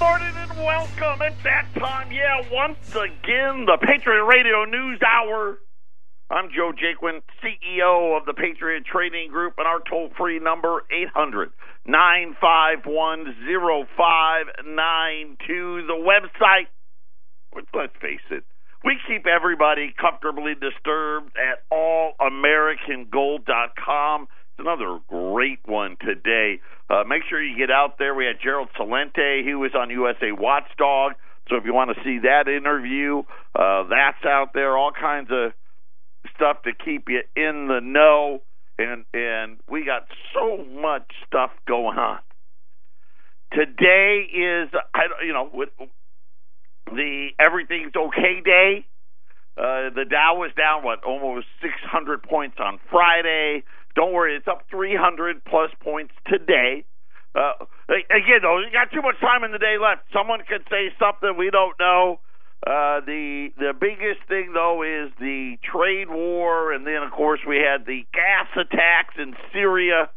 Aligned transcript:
morning 0.00 0.34
and 0.34 0.50
welcome. 0.56 1.20
It's 1.20 1.36
that 1.44 1.68
time, 1.74 2.10
yeah, 2.10 2.40
once 2.50 2.88
again, 2.88 3.66
the 3.66 3.76
Patriot 3.82 4.24
Radio 4.24 4.64
News 4.64 4.98
Hour. 5.04 5.58
I'm 6.30 6.48
Joe 6.48 6.72
Jaquin, 6.72 7.20
CEO 7.44 8.16
of 8.18 8.24
the 8.24 8.32
Patriot 8.32 8.86
Trading 8.86 9.30
Group, 9.30 9.58
and 9.58 9.66
our 9.66 9.80
toll 9.80 10.08
free 10.16 10.38
number, 10.38 10.84
800 10.90 11.50
951 11.84 13.26
0592. 13.94 15.86
The 15.86 15.92
website, 15.92 16.68
let's 17.74 17.92
face 18.00 18.24
it, 18.30 18.44
we 18.82 18.96
keep 19.06 19.26
everybody 19.26 19.92
comfortably 20.00 20.54
disturbed 20.54 21.36
at 21.36 21.62
allamericangold.com. 21.70 24.22
It's 24.22 24.60
another 24.60 24.98
great 25.08 25.60
one 25.66 25.98
today. 26.00 26.60
Uh, 26.90 27.04
make 27.06 27.22
sure 27.30 27.40
you 27.40 27.56
get 27.56 27.70
out 27.70 27.98
there. 27.98 28.14
We 28.14 28.26
had 28.26 28.36
Gerald 28.42 28.68
Celente. 28.78 29.44
He 29.44 29.54
was 29.54 29.70
on 29.78 29.90
USA 29.90 30.32
Watchdog. 30.32 31.12
So 31.48 31.56
if 31.56 31.64
you 31.64 31.72
want 31.72 31.90
to 31.94 32.02
see 32.02 32.18
that 32.24 32.48
interview, 32.48 33.22
uh, 33.54 33.84
that's 33.88 34.24
out 34.24 34.50
there. 34.54 34.76
All 34.76 34.90
kinds 34.90 35.30
of 35.30 35.52
stuff 36.34 36.62
to 36.64 36.72
keep 36.72 37.08
you 37.08 37.22
in 37.36 37.68
the 37.68 37.80
know. 37.80 38.42
And 38.78 39.04
and 39.14 39.58
we 39.68 39.84
got 39.84 40.06
so 40.34 40.64
much 40.64 41.10
stuff 41.26 41.50
going 41.68 41.98
on. 41.98 42.18
Today 43.52 44.26
is 44.32 44.70
I 44.94 45.02
you 45.24 45.32
know 45.32 45.48
with 45.52 45.68
the 46.86 47.28
everything's 47.38 47.92
okay 47.94 48.40
day. 48.44 48.86
Uh, 49.56 49.90
the 49.94 50.06
Dow 50.08 50.36
was 50.36 50.52
down 50.56 50.82
what 50.82 51.04
almost 51.04 51.46
600 51.60 52.22
points 52.22 52.56
on 52.58 52.78
Friday. 52.90 53.64
Don't 54.00 54.14
worry, 54.14 54.34
it's 54.34 54.48
up 54.48 54.64
300 54.70 55.44
plus 55.44 55.68
points 55.84 56.14
today. 56.26 56.86
Uh, 57.34 57.52
again, 57.86 58.40
though, 58.40 58.56
you 58.56 58.72
got 58.72 58.90
too 58.90 59.02
much 59.02 59.20
time 59.20 59.44
in 59.44 59.52
the 59.52 59.58
day 59.58 59.76
left. 59.76 60.08
Someone 60.10 60.40
could 60.48 60.64
say 60.70 60.88
something 60.98 61.36
we 61.36 61.50
don't 61.50 61.78
know. 61.78 62.18
Uh, 62.66 63.04
the 63.04 63.48
the 63.58 63.74
biggest 63.78 64.26
thing 64.26 64.52
though 64.54 64.80
is 64.82 65.12
the 65.20 65.56
trade 65.60 66.08
war, 66.08 66.72
and 66.72 66.86
then 66.86 67.02
of 67.04 67.12
course 67.12 67.40
we 67.46 67.56
had 67.56 67.84
the 67.84 68.00
gas 68.14 68.48
attacks 68.56 69.16
in 69.18 69.34
Syria. 69.52 70.08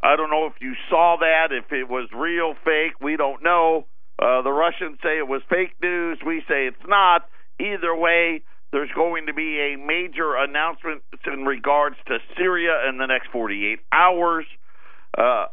I 0.00 0.14
don't 0.14 0.30
know 0.30 0.46
if 0.46 0.54
you 0.60 0.74
saw 0.88 1.16
that, 1.18 1.50
if 1.50 1.72
it 1.72 1.88
was 1.88 2.08
real, 2.14 2.54
fake. 2.64 3.00
We 3.00 3.16
don't 3.16 3.42
know. 3.42 3.86
Uh, 4.16 4.42
the 4.42 4.52
Russians 4.52 4.98
say 5.02 5.18
it 5.18 5.26
was 5.26 5.42
fake 5.50 5.74
news. 5.82 6.18
We 6.24 6.40
say 6.46 6.66
it's 6.66 6.86
not. 6.86 7.26
Either 7.58 7.94
way, 7.96 8.42
there's 8.74 8.90
going 8.90 9.26
to 9.26 9.32
be 9.32 9.60
a 9.60 9.76
major 9.78 10.34
announcement 10.34 11.02
in 11.32 11.44
regards 11.44 11.94
to 12.08 12.18
Syria 12.36 12.88
in 12.88 12.98
the 12.98 13.06
next 13.06 13.28
48 13.30 13.78
hours. 13.92 14.44
Uh, 15.16 15.46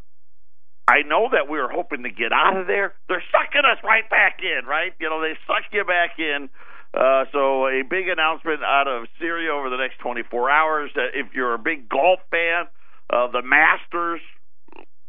I 0.88 1.04
know 1.06 1.30
that 1.32 1.48
we 1.48 1.60
were 1.60 1.70
hoping 1.70 2.02
to 2.02 2.10
get 2.10 2.34
out 2.34 2.58
of 2.58 2.66
there. 2.66 2.96
They're 3.08 3.24
sucking 3.32 3.62
us 3.62 3.78
right 3.84 4.10
back 4.10 4.40
in, 4.42 4.66
right? 4.66 4.92
You 5.00 5.08
know, 5.08 5.22
they 5.22 5.38
suck 5.46 5.70
you 5.72 5.86
back 5.86 6.18
in. 6.18 6.50
Uh, 6.96 7.26
so 7.32 7.68
a 7.68 7.84
big 7.88 8.10
announcement 8.10 8.64
out 8.64 8.88
of 8.88 9.06
Syria 9.20 9.54
over 9.54 9.70
the 9.70 9.78
next 9.78 10.00
24 10.00 10.50
hours. 10.50 10.90
Uh, 10.98 11.02
if 11.14 11.28
you're 11.36 11.54
a 11.54 11.60
big 11.60 11.88
golf 11.88 12.20
fan, 12.32 12.66
uh, 13.14 13.32
the 13.32 13.44
Masters, 13.44 14.22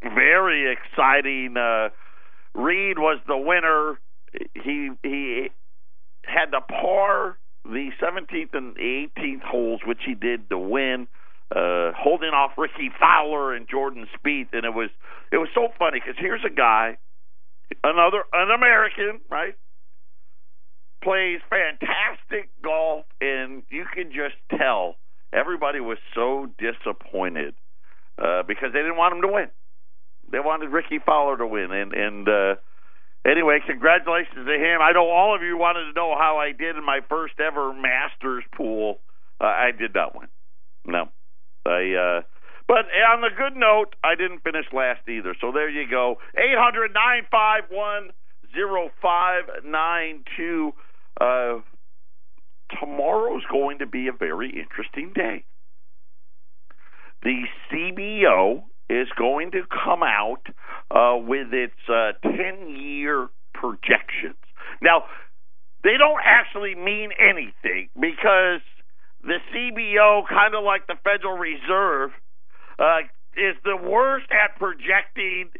very 0.03 0.71
exciting. 0.71 1.57
Uh, 1.57 1.89
Reed 2.55 2.99
was 2.99 3.21
the 3.27 3.39
winner. 3.39 3.99
He 4.53 4.91
he 5.03 5.49
had 6.27 6.53
to 6.53 6.61
par 6.61 7.39
the 7.65 7.91
17th 8.03 8.55
and 8.55 8.77
18th 8.77 9.43
holes, 9.43 9.81
which 9.87 10.01
he 10.05 10.15
did 10.15 10.51
to 10.51 10.59
win, 10.59 11.07
uh, 11.55 11.93
holding 11.97 12.31
off 12.31 12.53
Rickie 12.57 12.91
Fowler 12.99 13.55
and 13.55 13.69
Jordan 13.69 14.07
Spieth, 14.17 14.49
and 14.53 14.65
it 14.65 14.75
was 14.75 14.91
it 15.31 15.37
was 15.37 15.49
so 15.55 15.69
funny 15.79 16.01
because 16.01 16.17
here's 16.19 16.45
a 16.45 16.55
guy, 16.55 16.99
another 17.85 18.25
an 18.33 18.51
American, 18.51 19.21
right? 19.31 19.55
Plays 21.03 21.41
fantastic 21.51 22.51
golf, 22.63 23.05
and 23.21 23.65
you 23.71 23.85
can 23.93 24.13
just 24.13 24.37
tell 24.59 24.97
everybody 25.33 25.81
was 25.81 25.99
so 26.15 26.49
disappointed 26.59 27.55
uh, 28.19 28.43
because 28.47 28.73
they 28.73 28.81
didn't 28.81 28.97
want 28.97 29.17
him 29.17 29.23
to 29.23 29.29
win. 29.29 29.49
They 30.31 30.39
wanted 30.39 30.71
Rickie 30.71 31.01
Fowler 31.05 31.37
to 31.37 31.47
win, 31.47 31.71
and 31.71 31.93
and 31.93 32.29
uh, 32.29 32.55
Anyway, 33.25 33.61
congratulations 33.65 34.35
to 34.35 34.55
him. 34.55 34.81
I 34.83 34.93
know 34.93 35.09
all 35.09 35.35
of 35.35 35.43
you 35.43 35.57
wanted 35.57 35.87
to 35.87 35.93
know 35.93 36.17
how 36.19 36.39
I 36.39 36.51
did 36.51 36.77
in 36.77 36.85
my 36.85 37.01
first 37.09 37.35
ever 37.39 37.73
Masters 37.73 38.43
pool. 38.57 38.99
Uh, 39.41 39.45
I 39.45 39.71
did 39.71 39.95
not 39.95 40.19
win. 40.19 40.29
No, 40.85 41.09
I. 41.65 41.95
Uh, 41.95 42.23
but 42.67 42.87
on 43.13 43.21
the 43.21 43.29
good 43.37 43.57
note, 43.57 43.95
I 44.03 44.15
didn't 44.15 44.43
finish 44.43 44.67
last 44.73 45.09
either. 45.09 45.37
So 45.41 45.53
there 45.53 45.69
you 45.69 45.89
go. 45.89 46.17
Eight 46.37 46.57
hundred 46.57 46.93
nine 46.95 47.27
five 47.31 47.65
one 47.71 48.11
zero 48.55 48.91
five 49.01 49.45
nine 49.65 50.25
two. 50.37 50.73
Uh, 51.21 51.59
tomorrow's 52.81 53.45
going 53.51 53.79
to 53.79 53.87
be 53.87 54.09
a 54.09 54.13
very 54.13 54.49
interesting 54.49 55.13
day. 55.15 55.45
The 57.23 57.45
CBO 57.71 58.65
is 58.93 59.09
going 59.17 59.51
to 59.53 59.63
come 59.73 60.03
out 60.03 60.45
uh, 60.91 61.17
with 61.17 61.53
its 61.53 61.81
uh, 61.89 62.13
10 62.23 62.69
year 62.69 63.29
projections. 63.55 64.37
Now, 64.83 65.05
they 65.83 65.97
don't 65.99 66.21
actually 66.25 66.75
mean 66.75 67.11
anything 67.19 67.89
because 67.99 68.61
the 69.23 69.39
CBO, 69.53 70.29
kind 70.29 70.55
of 70.55 70.65
like 70.65 70.87
the 70.87 70.97
Federal 71.03 71.39
Reserve, 71.39 72.11
uh, 72.79 73.09
is 73.37 73.57
the 73.65 73.77
worst 73.77 74.27
at 74.31 74.59
projecting 74.59 75.51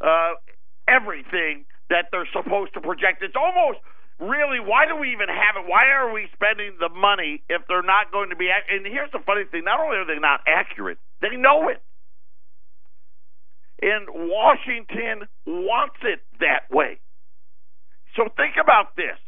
uh, 0.00 0.38
everything 0.86 1.64
that 1.90 2.06
they're 2.12 2.28
supposed 2.32 2.74
to 2.74 2.80
project. 2.80 3.22
It's 3.22 3.36
almost 3.36 3.78
really 4.20 4.60
why 4.60 4.86
do 4.86 4.96
we 4.96 5.12
even 5.12 5.28
have 5.28 5.60
it? 5.60 5.68
Why 5.68 5.90
are 5.92 6.12
we 6.12 6.28
spending 6.32 6.76
the 6.80 6.88
money 6.88 7.42
if 7.48 7.62
they're 7.68 7.82
not 7.84 8.12
going 8.12 8.30
to 8.30 8.36
be? 8.36 8.48
And 8.48 8.86
here's 8.86 9.10
the 9.12 9.20
funny 9.24 9.44
thing: 9.50 9.64
not 9.64 9.80
only 9.80 9.98
are 9.98 10.06
they 10.06 10.20
not 10.20 10.40
accurate, 10.46 10.98
they 11.20 11.36
know 11.36 11.68
it. 11.68 11.82
And 13.82 14.08
Washington 14.08 15.28
wants 15.46 15.96
it 16.02 16.20
that 16.40 16.70
way. 16.70 16.98
So 18.16 18.28
think 18.36 18.54
about 18.60 18.96
this. 18.96 19.18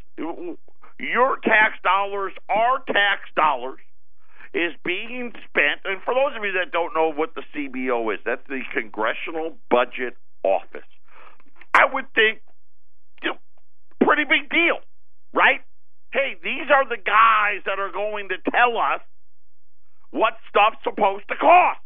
Your 0.99 1.37
tax 1.45 1.75
dollars, 1.85 2.33
our 2.49 2.79
tax 2.87 3.29
dollars, 3.37 3.81
is 4.55 4.73
being 4.85 5.33
spent. 5.45 5.85
And 5.85 6.01
for 6.03 6.15
those 6.15 6.37
of 6.37 6.43
you 6.43 6.53
that 6.53 6.73
don't 6.73 6.95
know 6.95 7.13
what 7.13 7.35
the 7.35 7.43
CBO 7.55 8.13
is, 8.15 8.21
that's 8.25 8.47
the 8.49 8.63
Congressional 8.73 9.59
Budget 9.71 10.17
Office. 10.43 10.89
I 11.75 11.85
would 11.93 12.07
think, 12.15 12.41
pretty 14.01 14.25
big 14.25 14.49
deal, 14.49 14.81
right? 15.35 15.61
Hey, 16.13 16.37
these 16.43 16.71
are 16.73 16.89
the 16.89 16.97
guys 16.97 17.61
that 17.67 17.79
are 17.79 17.93
going 17.93 18.31
to 18.31 18.39
tell 18.51 18.79
us 18.79 19.03
what 20.11 20.33
stuff's 20.49 20.83
supposed 20.83 21.29
to 21.29 21.37
cost. 21.37 21.81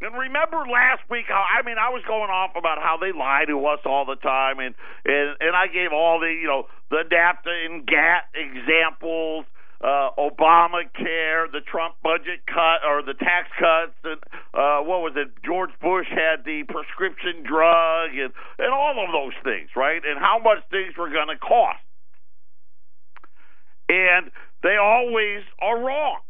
And 0.00 0.12
remember 0.12 0.58
last 0.68 1.08
week 1.08 1.24
I 1.32 1.64
mean 1.64 1.76
I 1.80 1.88
was 1.88 2.02
going 2.06 2.28
off 2.28 2.52
about 2.54 2.76
how 2.78 2.98
they 3.00 3.16
lie 3.16 3.44
to 3.48 3.64
us 3.66 3.80
all 3.86 4.04
the 4.04 4.16
time 4.16 4.58
and 4.60 4.74
and 5.06 5.36
and 5.40 5.56
I 5.56 5.68
gave 5.68 5.92
all 5.92 6.20
the 6.20 6.28
you 6.28 6.46
know 6.46 6.68
the 6.90 7.04
NAFTA 7.08 7.64
and 7.64 7.86
GATT 7.86 8.24
examples, 8.36 9.46
uh 9.80 10.12
Obamacare, 10.20 11.48
the 11.50 11.64
Trump 11.64 11.96
budget 12.02 12.44
cut 12.44 12.84
or 12.84 13.00
the 13.02 13.14
tax 13.14 13.48
cuts 13.58 13.96
and 14.04 14.20
uh 14.52 14.84
what 14.84 15.00
was 15.00 15.14
it 15.16 15.32
George 15.42 15.72
Bush 15.80 16.08
had 16.12 16.44
the 16.44 16.64
prescription 16.68 17.40
drug 17.42 18.12
and 18.12 18.36
and 18.60 18.72
all 18.76 19.00
of 19.00 19.08
those 19.16 19.36
things, 19.44 19.70
right? 19.74 20.04
And 20.04 20.20
how 20.20 20.38
much 20.38 20.60
things 20.70 20.92
were 20.98 21.08
going 21.08 21.32
to 21.32 21.40
cost. 21.40 21.80
And 23.88 24.30
they 24.62 24.76
always 24.76 25.40
are 25.62 25.80
wrong 25.80 26.20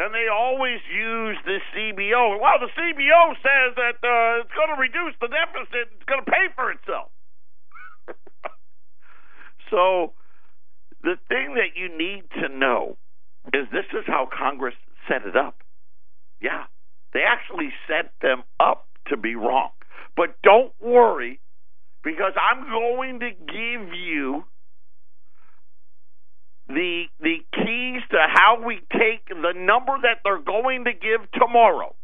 and 0.00 0.14
they 0.14 0.32
always 0.32 0.80
use 0.88 1.36
the 1.44 1.58
CBO. 1.76 2.40
Well, 2.40 2.56
the 2.58 2.72
CBO 2.72 3.36
says 3.36 3.76
that 3.76 4.00
uh, 4.00 4.40
it's 4.40 4.54
going 4.56 4.72
to 4.72 4.80
reduce 4.80 5.14
the 5.20 5.28
deficit. 5.28 5.92
It's 5.92 6.08
going 6.08 6.24
to 6.24 6.30
pay 6.30 6.48
for 6.56 6.72
itself. 6.72 7.12
so, 9.70 10.14
the 11.02 11.16
thing 11.28 11.54
that 11.60 11.76
you 11.76 11.92
need 11.92 12.24
to 12.40 12.48
know 12.48 12.96
is 13.52 13.68
this 13.72 13.88
is 13.92 14.04
how 14.06 14.26
Congress 14.26 14.74
set 15.06 15.26
it 15.26 15.36
up. 15.36 15.56
Yeah, 16.40 16.64
they 17.12 17.20
actually 17.20 17.68
set 17.86 18.12
them 18.22 18.42
up 18.58 18.88
to 19.08 19.16
be 19.16 19.34
wrong. 19.34 19.70
But 20.16 20.40
don't 20.42 20.72
worry, 20.80 21.40
because 22.02 22.32
I'm 22.40 22.70
going 22.70 23.20
to 23.20 23.30
give 23.30 23.92
you 23.92 24.44
the 26.74 27.04
the 27.20 27.38
keys 27.52 28.02
to 28.10 28.18
how 28.28 28.62
we 28.64 28.80
take 28.92 29.28
the 29.28 29.52
number 29.56 29.98
that 30.02 30.18
they're 30.24 30.42
going 30.42 30.84
to 30.84 30.92
give 30.92 31.30
tomorrow, 31.32 31.94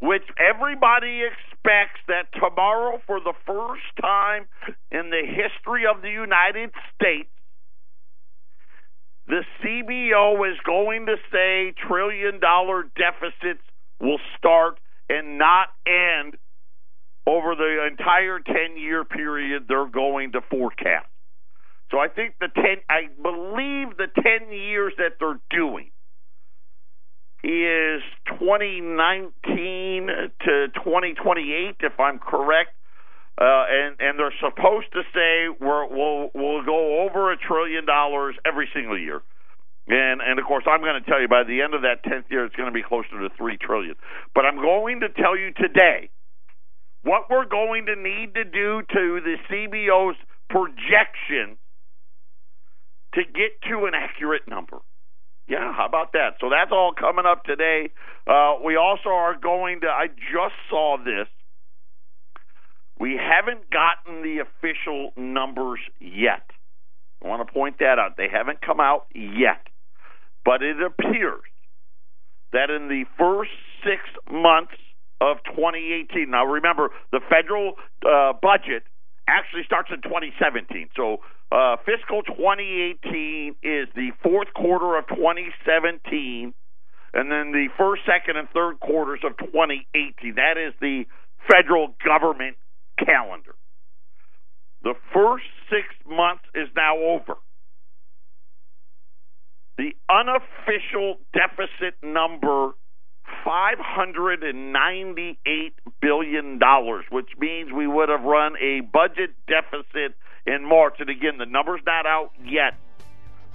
which 0.00 0.24
everybody 0.38 1.22
expects 1.22 2.00
that 2.08 2.32
tomorrow, 2.32 3.00
for 3.06 3.20
the 3.20 3.34
first 3.46 3.84
time 4.00 4.46
in 4.90 5.10
the 5.10 5.22
history 5.26 5.84
of 5.86 6.02
the 6.02 6.10
United 6.10 6.70
States, 6.94 7.28
the 9.26 9.44
CBO 9.60 10.50
is 10.50 10.58
going 10.64 11.06
to 11.06 11.16
say 11.30 11.74
trillion 11.86 12.40
dollar 12.40 12.84
deficits 12.96 13.62
will 14.00 14.20
start 14.38 14.78
and 15.08 15.38
not 15.38 15.68
end 15.86 16.36
over 17.26 17.54
the 17.54 17.86
entire 17.90 18.40
10 18.40 18.76
year 18.78 19.04
period 19.04 19.64
they're 19.68 19.86
going 19.86 20.32
to 20.32 20.40
forecast. 20.50 21.11
So 21.92 21.98
I 21.98 22.08
think 22.08 22.36
the 22.40 22.48
10, 22.48 22.64
I 22.88 23.08
believe 23.22 23.98
the 23.98 24.08
10 24.08 24.50
years 24.50 24.94
that 24.96 25.20
they're 25.20 25.40
doing 25.50 25.90
is 27.44 28.02
2019 28.40 30.08
to 30.40 30.68
2028, 30.72 31.76
if 31.80 32.00
I'm 32.00 32.18
correct. 32.18 32.70
Uh, 33.40 33.64
and 33.68 33.96
and 33.98 34.18
they're 34.18 34.34
supposed 34.40 34.92
to 34.92 35.02
say 35.14 35.48
we're, 35.58 35.86
we'll 35.88 36.30
we'll 36.34 36.62
go 36.64 37.00
over 37.00 37.32
a 37.32 37.36
trillion 37.36 37.86
dollars 37.86 38.36
every 38.44 38.68
single 38.74 38.98
year. 38.98 39.22
And 39.88 40.20
and 40.20 40.38
of 40.38 40.44
course, 40.44 40.64
I'm 40.66 40.80
going 40.80 41.02
to 41.02 41.10
tell 41.10 41.18
you 41.20 41.28
by 41.28 41.42
the 41.42 41.62
end 41.62 41.72
of 41.74 41.80
that 41.80 42.04
tenth 42.04 42.26
year, 42.30 42.44
it's 42.44 42.54
going 42.54 42.68
to 42.68 42.74
be 42.74 42.82
closer 42.82 43.08
to 43.08 43.30
three 43.36 43.56
trillion. 43.56 43.96
But 44.34 44.44
I'm 44.44 44.56
going 44.56 45.00
to 45.00 45.08
tell 45.08 45.36
you 45.36 45.50
today 45.52 46.10
what 47.02 47.30
we're 47.30 47.48
going 47.48 47.86
to 47.86 47.96
need 47.96 48.34
to 48.34 48.44
do 48.44 48.82
to 48.92 49.20
the 49.24 49.36
CBO's 49.50 50.16
projection 50.50 51.56
to 53.14 53.22
get 53.24 53.60
to 53.68 53.84
an 53.86 53.94
accurate 53.94 54.48
number. 54.48 54.78
Yeah, 55.48 55.72
how 55.72 55.86
about 55.86 56.12
that? 56.12 56.36
So 56.40 56.48
that's 56.48 56.70
all 56.72 56.92
coming 56.98 57.26
up 57.26 57.44
today. 57.44 57.90
Uh, 58.26 58.54
we 58.64 58.76
also 58.76 59.10
are 59.10 59.36
going 59.36 59.80
to. 59.80 59.88
I 59.88 60.06
just 60.06 60.54
saw 60.70 60.96
this. 60.96 61.26
We 62.98 63.18
haven't 63.18 63.68
gotten 63.70 64.22
the 64.22 64.38
official 64.38 65.12
numbers 65.16 65.80
yet. 66.00 66.48
I 67.22 67.28
want 67.28 67.46
to 67.46 67.52
point 67.52 67.78
that 67.80 67.98
out. 67.98 68.16
They 68.16 68.28
haven't 68.32 68.60
come 68.60 68.80
out 68.80 69.06
yet. 69.14 69.66
But 70.44 70.62
it 70.62 70.76
appears 70.80 71.42
that 72.52 72.70
in 72.70 72.88
the 72.88 73.04
first 73.18 73.50
six 73.82 74.02
months 74.30 74.74
of 75.20 75.38
2018, 75.54 76.30
now 76.30 76.44
remember, 76.44 76.90
the 77.10 77.20
federal 77.28 77.74
uh, 78.06 78.32
budget 78.40 78.82
actually 79.28 79.62
starts 79.64 79.90
in 79.92 80.02
2017. 80.02 80.88
So 80.96 81.18
uh, 81.52 81.76
fiscal 81.84 82.22
2018 82.22 83.56
is 83.62 83.86
the 83.94 84.12
fourth 84.22 84.48
quarter 84.54 84.96
of 84.96 85.06
2017, 85.08 86.54
and 87.12 87.30
then 87.30 87.52
the 87.52 87.68
first, 87.76 88.00
second, 88.06 88.38
and 88.38 88.48
third 88.54 88.80
quarters 88.80 89.20
of 89.22 89.36
2018. 89.36 90.36
That 90.36 90.56
is 90.56 90.72
the 90.80 91.04
federal 91.46 91.94
government 92.02 92.56
calendar. 92.98 93.54
The 94.82 94.94
first 95.12 95.44
six 95.68 95.84
months 96.08 96.44
is 96.54 96.68
now 96.74 96.96
over. 96.96 97.34
The 99.76 99.94
unofficial 100.08 101.18
deficit 101.34 101.96
number 102.02 102.72
$598 103.46 105.72
billion, 106.00 106.58
which 107.10 107.28
means 107.38 107.70
we 107.72 107.86
would 107.86 108.08
have 108.08 108.22
run 108.22 108.54
a 108.60 108.80
budget 108.80 109.30
deficit 109.46 110.16
in 110.46 110.64
March. 110.64 110.96
And 111.00 111.10
again, 111.10 111.38
the 111.38 111.46
number's 111.46 111.80
not 111.86 112.06
out 112.06 112.32
yet 112.44 112.74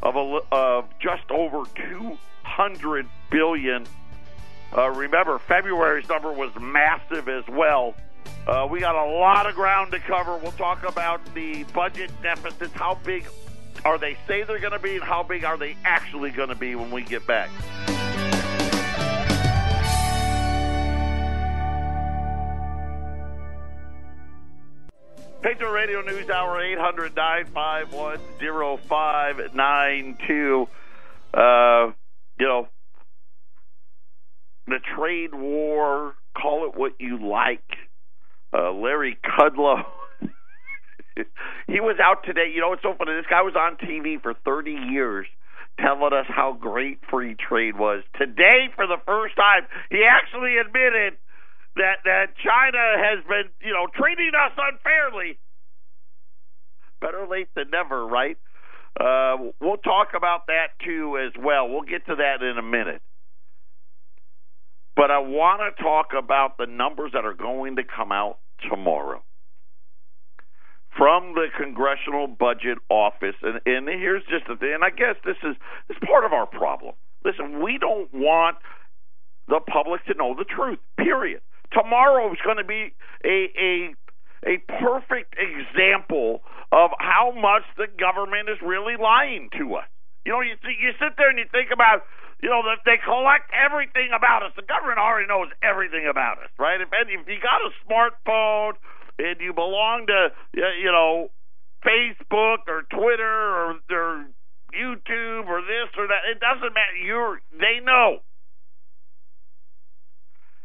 of, 0.02 0.16
a, 0.16 0.40
of 0.52 0.86
just 1.00 1.30
over 1.30 1.64
200 1.90 3.08
billion. 3.32 3.86
Uh, 4.76 4.90
remember, 4.90 5.40
February's 5.40 6.08
number 6.10 6.32
was 6.32 6.52
massive 6.60 7.30
as 7.30 7.44
well. 7.48 7.96
Uh, 8.46 8.68
we 8.70 8.80
got 8.80 8.96
a 8.96 9.12
lot 9.18 9.46
of 9.46 9.56
ground 9.56 9.92
to 9.92 10.00
cover. 10.00 10.38
We'll 10.38 10.52
talk 10.54 10.84
about 10.88 11.22
the 11.34 11.64
budget 11.74 12.12
deficits. 12.22 12.74
How 12.74 12.96
big 13.04 13.26
are 13.86 13.98
they 13.98 14.18
say 14.28 14.44
they're 14.44 14.60
going 14.60 14.74
to 14.74 14.80
be, 14.80 14.96
and 14.96 15.04
how 15.04 15.24
big 15.24 15.44
are 15.44 15.58
they 15.58 15.76
actually 15.84 16.32
going 16.32 16.50
to 16.50 16.56
be 16.56 16.76
when 16.76 16.92
we 16.92 17.04
get 17.04 17.26
back? 17.26 17.50
Patriot 25.42 25.72
Radio 25.72 26.02
News 26.02 26.30
Hour 26.30 26.60
800 26.62 27.16
951 27.16 28.20
0592. 28.88 30.68
Uh, 31.34 31.92
you 32.40 32.48
know, 32.48 32.68
the 34.66 34.80
trade 34.96 35.34
war, 35.36 36.16
call 36.36 36.66
it 36.68 36.78
what 36.78 36.94
you 37.00 37.20
like. 37.30 37.64
Uh, 38.52 38.72
Larry 38.72 39.18
Kudlow. 39.24 39.84
he 41.68 41.80
was 41.80 41.98
out 42.02 42.24
today. 42.26 42.52
You 42.54 42.62
know, 42.62 42.74
it's 42.74 42.82
so 42.82 42.96
funny. 42.98 43.14
This 43.14 43.28
guy 43.30 43.44
was 43.44 43.56
on 43.56 43.78
TV 43.78 44.20
for 44.22 44.34
30 44.34 44.72
years 44.72 45.28
telling 45.80 46.14
us 46.14 46.26
how 46.28 46.58
great 46.60 47.00
free 47.12 47.36
trade 47.36 47.78
was. 47.78 48.04
Today, 48.18 48.70
for 48.76 48.88
the 48.88 48.98
first 49.06 49.36
time, 49.36 49.68
he 49.92 50.04
actually 50.04 50.58
admitted 50.58 51.14
that 51.78 52.04
that 52.06 52.28
China 52.44 52.84
has 52.98 53.24
been, 53.28 53.50
you 53.62 53.74
know, 53.74 53.88
treating 53.96 54.32
us 54.36 54.52
unfairly. 54.58 55.38
Better 57.00 57.28
late 57.30 57.50
than 57.56 57.70
never, 57.70 58.06
right? 58.06 58.38
Uh, 59.00 59.52
we'll 59.62 59.78
talk 59.78 60.10
about 60.16 60.48
that 60.48 60.68
too 60.84 61.18
as 61.18 61.32
well. 61.40 61.70
We'll 61.70 61.84
get 61.84 62.06
to 62.08 62.16
that 62.16 62.42
in 62.42 62.58
a 62.58 62.64
minute. 62.64 63.02
But 64.96 65.12
I 65.12 65.20
want 65.20 65.62
to 65.62 65.84
talk 65.84 66.08
about 66.18 66.58
the 66.58 66.66
numbers 66.66 67.12
that 67.14 67.24
are 67.24 67.36
going 67.36 67.76
to 67.76 67.84
come 67.84 68.12
out 68.12 68.40
tomorrow 68.68 69.22
from 70.98 71.36
the 71.36 71.48
Congressional 71.56 72.26
Budget 72.26 72.80
Office. 72.90 73.36
And, 73.44 73.62
and 73.68 73.88
here's 73.88 74.24
just 74.24 74.48
the 74.48 74.56
thing, 74.56 74.74
and 74.74 74.84
I 74.84 74.90
guess 74.90 75.16
this 75.24 75.38
is 75.44 75.56
this 75.88 75.98
is 75.98 76.04
part 76.08 76.26
of 76.26 76.34
our 76.34 76.48
problem. 76.48 76.96
Listen, 77.24 77.62
we 77.62 77.78
don't 77.78 78.12
want 78.12 78.58
the 79.48 79.60
public 79.60 80.04
to 80.06 80.16
know 80.16 80.34
the 80.36 80.46
truth. 80.46 80.80
Period 80.98 81.42
tomorrow 81.72 82.32
is 82.32 82.40
going 82.44 82.58
to 82.58 82.68
be 82.68 82.94
a 83.26 83.38
a 83.58 83.96
a 84.46 84.58
perfect 84.80 85.36
example 85.38 86.42
of 86.72 86.92
how 87.00 87.34
much 87.34 87.64
the 87.78 87.88
government 87.98 88.50
is 88.50 88.58
really 88.62 88.96
lying 89.00 89.50
to 89.58 89.76
us. 89.76 89.88
You 90.26 90.34
know, 90.34 90.42
you 90.42 90.56
you 90.64 90.92
sit 91.00 91.16
there 91.18 91.30
and 91.30 91.40
you 91.40 91.48
think 91.52 91.72
about, 91.72 92.04
you 92.44 92.50
know, 92.50 92.62
that 92.68 92.84
they 92.86 93.00
collect 93.00 93.50
everything 93.56 94.12
about 94.12 94.44
us. 94.44 94.52
The 94.56 94.68
government 94.68 95.00
already 95.00 95.28
knows 95.28 95.48
everything 95.64 96.06
about 96.06 96.38
us, 96.44 96.52
right? 96.60 96.80
If 96.80 96.90
if 96.92 97.28
you 97.28 97.40
got 97.40 97.64
a 97.64 97.72
smartphone 97.88 98.76
and 99.18 99.40
you 99.40 99.54
belong 99.54 100.06
to, 100.08 100.30
you 100.54 100.92
know, 100.92 101.32
Facebook 101.86 102.68
or 102.68 102.84
Twitter 102.92 103.24
or, 103.24 103.80
or 103.90 104.28
YouTube 104.76 105.48
or 105.48 105.62
this 105.64 105.90
or 105.98 106.08
that, 106.08 106.28
it 106.30 106.40
doesn't 106.44 106.74
matter. 106.76 106.98
You're 107.00 107.40
they 107.56 107.80
know 107.82 108.20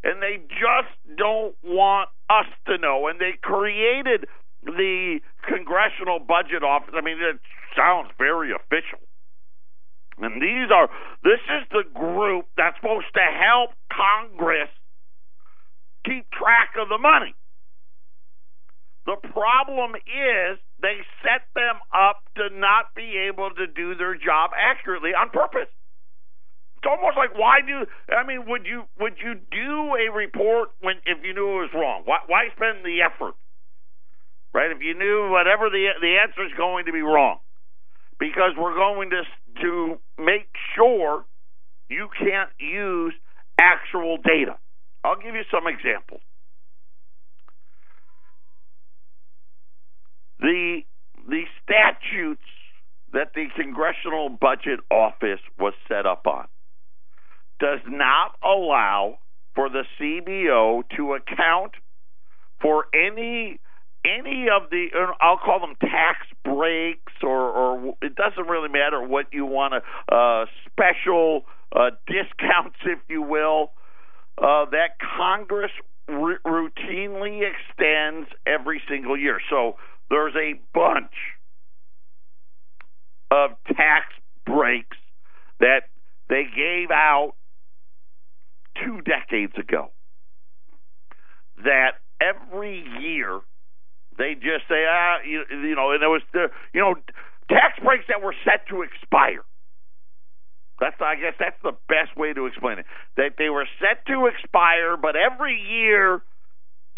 and 0.05 0.23
they 0.23 0.39
just 0.49 0.95
don't 1.17 1.55
want 1.63 2.09
us 2.29 2.47
to 2.67 2.79
know. 2.79 3.09
And 3.09 3.21
they 3.21 3.39
created 3.41 4.27
the 4.65 5.21
Congressional 5.47 6.19
Budget 6.19 6.63
Office. 6.63 6.95
I 6.97 7.01
mean, 7.01 7.19
it 7.21 7.39
sounds 7.77 8.11
very 8.19 8.51
official. 8.53 8.99
And 10.19 10.43
these 10.43 10.71
are, 10.71 10.89
this 11.25 11.41
is 11.41 11.67
the 11.71 11.85
group 11.95 12.47
that's 12.57 12.77
supposed 12.77 13.11
to 13.15 13.23
help 13.23 13.71
Congress 13.91 14.69
keep 16.05 16.31
track 16.31 16.75
of 16.81 16.89
the 16.89 16.99
money. 16.99 17.35
The 19.07 19.17
problem 19.33 19.97
is 20.07 20.59
they 20.81 21.03
set 21.23 21.43
them 21.55 21.83
up 21.91 22.23
to 22.37 22.55
not 22.55 22.95
be 22.95 23.27
able 23.31 23.51
to 23.51 23.67
do 23.67 23.95
their 23.97 24.15
job 24.15 24.51
accurately 24.55 25.11
on 25.11 25.31
purpose 25.31 25.71
it's 26.83 26.91
almost 26.91 27.17
like 27.17 27.39
why 27.39 27.61
do 27.63 27.87
I 28.11 28.27
mean 28.27 28.43
would 28.49 28.67
you 28.67 28.83
would 28.99 29.15
you 29.23 29.35
do 29.35 29.95
a 29.95 30.11
report 30.11 30.71
when 30.81 30.97
if 31.07 31.23
you 31.23 31.33
knew 31.33 31.63
it 31.63 31.71
was 31.71 31.75
wrong? 31.75 32.03
Why 32.05 32.19
why 32.27 32.49
spend 32.57 32.85
the 32.85 33.03
effort? 33.07 33.35
Right? 34.53 34.71
If 34.73 34.83
you 34.83 34.99
knew 34.99 35.31
whatever 35.31 35.71
the 35.71 35.95
the 36.01 36.19
answer 36.19 36.45
is 36.45 36.51
going 36.57 36.87
to 36.87 36.93
be 36.93 37.01
wrong. 37.01 37.39
Because 38.19 38.53
we're 38.59 38.75
going 38.75 39.11
to 39.11 39.23
to 39.63 39.99
make 40.19 40.51
sure 40.75 41.25
you 41.89 42.09
can't 42.19 42.51
use 42.59 43.15
actual 43.61 44.17
data. 44.17 44.59
I'll 45.05 45.17
give 45.17 45.35
you 45.37 45.45
some 45.53 45.69
examples. 45.69 46.21
The 50.41 50.81
the 51.29 51.43
statutes 51.63 52.43
that 53.13 53.35
the 53.35 53.47
Congressional 53.55 54.31
Budget 54.31 54.81
Office 54.91 55.41
was 55.61 55.75
set 55.87 56.07
up 56.07 56.27
on 56.27 56.49
does 57.63 57.79
not 57.87 58.33
allow 58.43 59.19
for 59.55 59.69
the 59.71 59.85
CBO 59.99 60.83
to 60.97 61.15
account 61.15 61.73
for 62.61 62.87
any 62.93 63.61
any 64.05 64.47
of 64.53 64.69
the 64.71 64.89
I'll 65.21 65.39
call 65.39 65.61
them 65.61 65.77
tax 65.81 66.27
breaks 66.45 67.13
or, 67.23 67.31
or 67.31 67.95
it 68.03 68.17
doesn't 68.17 68.49
really 68.49 68.69
matter 68.69 69.01
what 69.01 69.27
you 69.33 69.47
want 69.47 69.75
to 69.75 70.15
uh, 70.15 70.47
special 70.67 71.43
uh, 71.75 71.91
discounts, 72.09 72.79
if 72.85 72.99
you 73.09 73.23
will, 73.23 73.71
uh, 74.39 74.67
that 74.73 74.99
Congress 75.17 75.71
r- 76.09 76.41
routinely 76.45 77.43
extends 77.47 78.29
every 78.45 78.83
single 78.89 79.17
year. 79.17 79.39
So 79.49 79.77
there's 80.11 80.35
a 80.35 80.61
bunch 80.75 81.15
of 83.31 83.51
tax 83.69 84.07
breaks 84.45 84.97
that 85.61 85.83
they 86.29 86.43
gave 86.57 86.91
out 86.91 87.35
decades 89.05 89.53
ago 89.59 89.91
that 91.65 92.01
every 92.21 92.85
year 93.01 93.41
they 94.19 94.35
just 94.35 94.69
say, 94.69 94.85
ah, 94.89 95.19
you, 95.27 95.45
you 95.51 95.75
know, 95.75 95.93
and 95.93 96.03
there 96.03 96.11
was 96.11 96.23
the, 96.33 96.49
you 96.73 96.81
know, 96.81 96.95
tax 97.49 97.79
breaks 97.83 98.05
that 98.09 98.23
were 98.23 98.35
set 98.45 98.69
to 98.69 98.83
expire. 98.83 99.45
That's, 100.81 100.97
I 101.01 101.15
guess, 101.15 101.35
that's 101.39 101.59
the 101.63 101.77
best 101.89 102.17
way 102.17 102.33
to 102.33 102.47
explain 102.47 102.79
it. 102.79 102.87
That 103.17 103.39
they 103.39 103.49
were 103.49 103.69
set 103.79 104.05
to 104.07 104.27
expire, 104.27 104.97
but 104.97 105.15
every 105.15 105.55
year 105.55 106.23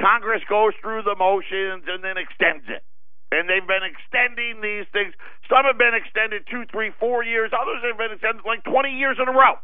Congress 0.00 0.42
goes 0.48 0.72
through 0.80 1.02
the 1.02 1.14
motions 1.14 1.84
and 1.86 2.02
then 2.02 2.16
extends 2.16 2.64
it. 2.68 2.82
And 3.30 3.50
they've 3.50 3.66
been 3.66 3.82
extending 3.82 4.62
these 4.62 4.86
things. 4.94 5.12
Some 5.50 5.66
have 5.66 5.78
been 5.78 5.94
extended 5.94 6.46
two, 6.46 6.64
three, 6.70 6.94
four 6.98 7.24
years. 7.24 7.50
Others 7.50 7.82
have 7.82 7.98
been 7.98 8.12
extended 8.14 8.46
like 8.46 8.62
20 8.64 8.94
years 8.94 9.18
in 9.20 9.26
a 9.26 9.34
row. 9.34 9.58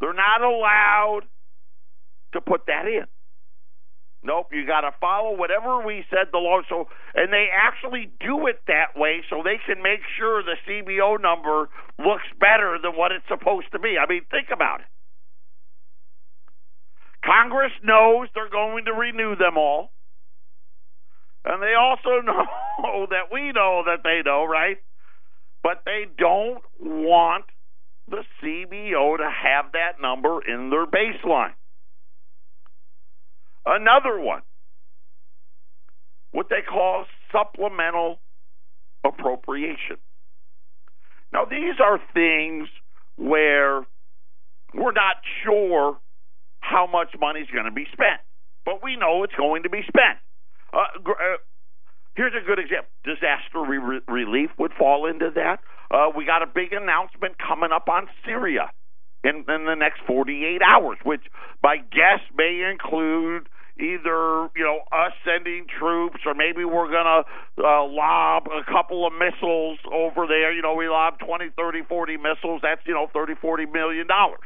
They're 0.00 0.12
not 0.12 0.42
allowed 0.42 1.22
to 2.32 2.40
put 2.40 2.66
that 2.66 2.86
in. 2.86 3.06
Nope, 4.22 4.48
you 4.52 4.66
got 4.66 4.80
to 4.82 4.90
follow 5.00 5.36
whatever 5.36 5.84
we 5.84 6.04
said 6.10 6.28
the 6.32 6.38
law. 6.38 6.60
So, 6.68 6.88
and 7.14 7.32
they 7.32 7.46
actually 7.54 8.10
do 8.18 8.48
it 8.48 8.60
that 8.66 8.98
way 8.98 9.22
so 9.30 9.42
they 9.44 9.58
can 9.64 9.82
make 9.82 10.00
sure 10.18 10.42
the 10.42 10.56
CBO 10.66 11.22
number 11.22 11.68
looks 11.98 12.26
better 12.40 12.78
than 12.82 12.92
what 12.98 13.12
it's 13.12 13.26
supposed 13.28 13.70
to 13.72 13.78
be. 13.78 13.94
I 13.96 14.08
mean, 14.08 14.22
think 14.30 14.48
about 14.52 14.80
it. 14.80 14.86
Congress 17.24 17.72
knows 17.82 18.28
they're 18.34 18.50
going 18.50 18.86
to 18.86 18.92
renew 18.92 19.36
them 19.36 19.56
all. 19.56 19.90
And 21.44 21.62
they 21.62 21.74
also 21.78 22.20
know 22.24 23.06
that 23.10 23.30
we 23.32 23.52
know 23.52 23.82
that 23.86 24.02
they 24.02 24.22
know, 24.24 24.44
right? 24.44 24.78
But 25.62 25.82
they 25.84 26.06
don't 26.18 26.62
want 26.80 27.44
the 28.10 28.24
CBO 28.42 29.18
to 29.18 29.30
have 29.30 29.72
that 29.72 30.00
number 30.00 30.40
in 30.42 30.70
their 30.70 30.86
baseline. 30.86 31.52
Another 33.66 34.18
one, 34.18 34.42
what 36.30 36.48
they 36.48 36.62
call 36.68 37.04
supplemental 37.32 38.18
appropriation. 39.04 39.98
Now, 41.32 41.44
these 41.44 41.74
are 41.84 41.98
things 42.14 42.68
where 43.16 43.86
we're 44.74 44.92
not 44.92 45.16
sure 45.44 45.98
how 46.60 46.86
much 46.90 47.08
money 47.20 47.40
is 47.40 47.48
going 47.52 47.66
to 47.66 47.72
be 47.72 47.86
spent, 47.92 48.20
but 48.64 48.82
we 48.82 48.96
know 48.96 49.24
it's 49.24 49.34
going 49.34 49.64
to 49.64 49.70
be 49.70 49.82
spent. 49.82 50.18
Uh, 50.72 51.00
uh, 51.06 51.36
here's 52.18 52.34
a 52.34 52.44
good 52.44 52.58
example. 52.58 52.90
Disaster 53.04 53.62
re- 53.62 54.02
relief 54.08 54.50
would 54.58 54.72
fall 54.76 55.06
into 55.06 55.30
that. 55.36 55.60
Uh, 55.88 56.10
we 56.14 56.26
got 56.26 56.42
a 56.42 56.46
big 56.46 56.72
announcement 56.72 57.36
coming 57.38 57.70
up 57.72 57.88
on 57.88 58.08
Syria 58.26 58.72
in, 59.22 59.46
in 59.48 59.64
the 59.64 59.76
next 59.78 60.00
48 60.04 60.60
hours, 60.60 60.98
which 61.04 61.22
by 61.62 61.76
guess 61.76 62.20
may 62.36 62.68
include 62.68 63.48
either 63.78 64.50
you 64.58 64.66
know 64.66 64.80
us 64.90 65.12
sending 65.24 65.64
troops 65.78 66.18
or 66.26 66.34
maybe 66.34 66.64
we're 66.64 66.90
going 66.90 67.06
to 67.06 67.22
uh, 67.62 67.86
lob 67.86 68.48
a 68.50 68.66
couple 68.66 69.06
of 69.06 69.12
missiles 69.12 69.78
over 69.86 70.26
there. 70.26 70.52
You 70.52 70.62
know 70.62 70.74
we 70.74 70.88
lob 70.88 71.20
20 71.20 71.50
30 71.56 71.82
40 71.88 72.16
missiles. 72.16 72.60
That's 72.62 72.82
you 72.84 72.94
know 72.94 73.06
30 73.14 73.34
40 73.40 73.66
million 73.66 74.08
dollars. 74.08 74.40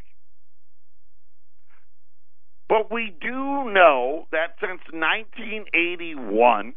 But 2.69 2.93
we 2.93 3.17
do 3.21 3.71
know 3.73 4.27
that 4.33 4.57
since 4.61 4.81
1981 4.93 6.75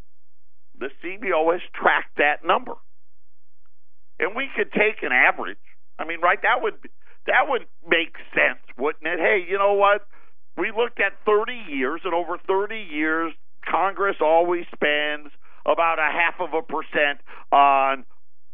the 0.80 0.90
CBO 1.04 1.52
has 1.54 1.62
tracked 1.74 2.18
that 2.18 2.46
number 2.46 2.74
and 4.20 4.36
we 4.36 4.48
could 4.56 4.72
take 4.72 5.04
an 5.04 5.12
average 5.12 5.58
i 6.00 6.06
mean 6.06 6.22
right 6.22 6.40
that 6.42 6.62
would 6.62 6.76
that 7.28 7.48
would 7.48 7.66
make 7.88 8.16
sense 8.34 8.62
wouldn't 8.78 9.06
it 9.06 9.20
hey 9.20 9.46
you 9.50 9.58
know 9.58 9.74
what 9.74 10.08
we 10.58 10.72
looked 10.72 11.00
at 11.00 11.14
30 11.26 11.68
years, 11.68 12.02
and 12.04 12.14
over 12.14 12.38
30 12.48 12.88
years, 12.92 13.34
Congress 13.68 14.18
always 14.22 14.66
spends 14.74 15.32
about 15.66 16.00
a 16.00 16.08
half 16.08 16.40
of 16.40 16.54
a 16.54 16.64
percent 16.64 17.20
on 17.52 18.06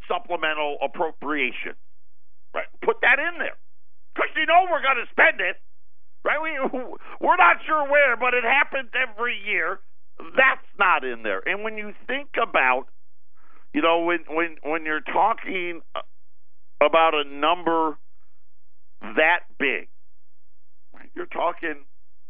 supplemental 0.08 0.78
appropriation. 0.82 1.78
Right? 2.54 2.68
Put 2.84 2.98
that 3.02 3.20
in 3.20 3.38
there. 3.38 3.58
Because 4.16 4.34
you 4.36 4.46
know 4.46 4.66
we're 4.72 4.82
going 4.82 5.00
to 5.00 5.10
spend 5.12 5.40
it. 5.40 5.62
Right? 6.26 6.42
We, 6.42 6.58
we're 7.22 7.38
not 7.38 7.58
sure 7.68 7.86
where, 7.90 8.18
but 8.18 8.34
it 8.34 8.44
happens 8.44 8.90
every 8.98 9.38
year. 9.46 9.80
That's 10.20 10.68
not 10.78 11.04
in 11.04 11.24
there. 11.24 11.42
And 11.46 11.64
when 11.64 11.78
you 11.78 11.94
think 12.08 12.30
about, 12.42 12.86
you 13.74 13.82
know, 13.82 14.02
when 14.02 14.20
when 14.30 14.58
when 14.64 14.86
you're 14.86 15.02
talking 15.02 15.82
about 16.82 17.14
a 17.14 17.24
number 17.28 17.98
that 19.02 19.40
big, 19.58 19.88
you're 21.16 21.26
talking 21.26 21.86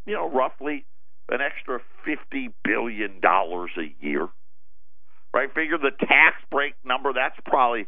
you 0.05 0.13
know, 0.13 0.29
roughly 0.29 0.85
an 1.29 1.39
extra 1.41 1.79
$50 2.07 2.53
billion 2.63 3.21
a 3.23 4.05
year. 4.05 4.27
Right? 5.33 5.53
Figure 5.53 5.77
the 5.77 5.91
tax 5.97 6.35
break 6.49 6.73
number, 6.83 7.13
that's 7.13 7.37
probably 7.45 7.87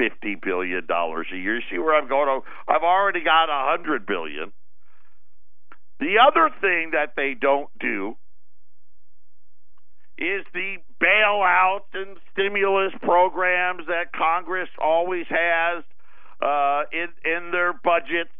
$50 0.00 0.40
billion 0.42 0.86
a 0.88 1.36
year. 1.36 1.56
You 1.56 1.62
see 1.70 1.78
where 1.78 1.94
I'm 1.94 2.08
going? 2.08 2.40
I've 2.66 2.82
already 2.82 3.22
got 3.22 3.50
a 3.50 3.76
100 3.76 4.06
billion. 4.06 4.52
The 6.00 6.16
other 6.26 6.48
thing 6.60 6.92
that 6.92 7.14
they 7.16 7.34
don't 7.38 7.68
do 7.78 8.16
is 10.18 10.44
the 10.52 10.76
bailouts 11.00 11.94
and 11.94 12.16
stimulus 12.32 12.92
programs 13.02 13.86
that 13.86 14.12
Congress 14.12 14.68
always 14.82 15.26
has 15.30 15.84
uh, 16.42 16.82
in 16.92 17.08
in 17.24 17.50
their 17.52 17.72
budgets 17.72 18.30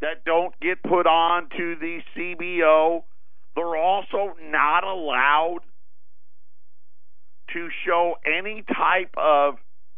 that 0.00 0.24
don't 0.24 0.58
get 0.60 0.82
put 0.82 1.06
on 1.06 1.48
to 1.56 1.76
the 1.80 2.00
CBO. 2.16 3.04
They're 3.54 3.76
also 3.76 4.34
not 4.42 4.84
allowed 4.84 5.60
to 7.52 7.68
show 7.86 8.14
any 8.26 8.62
type 8.62 9.14
of 9.16 9.54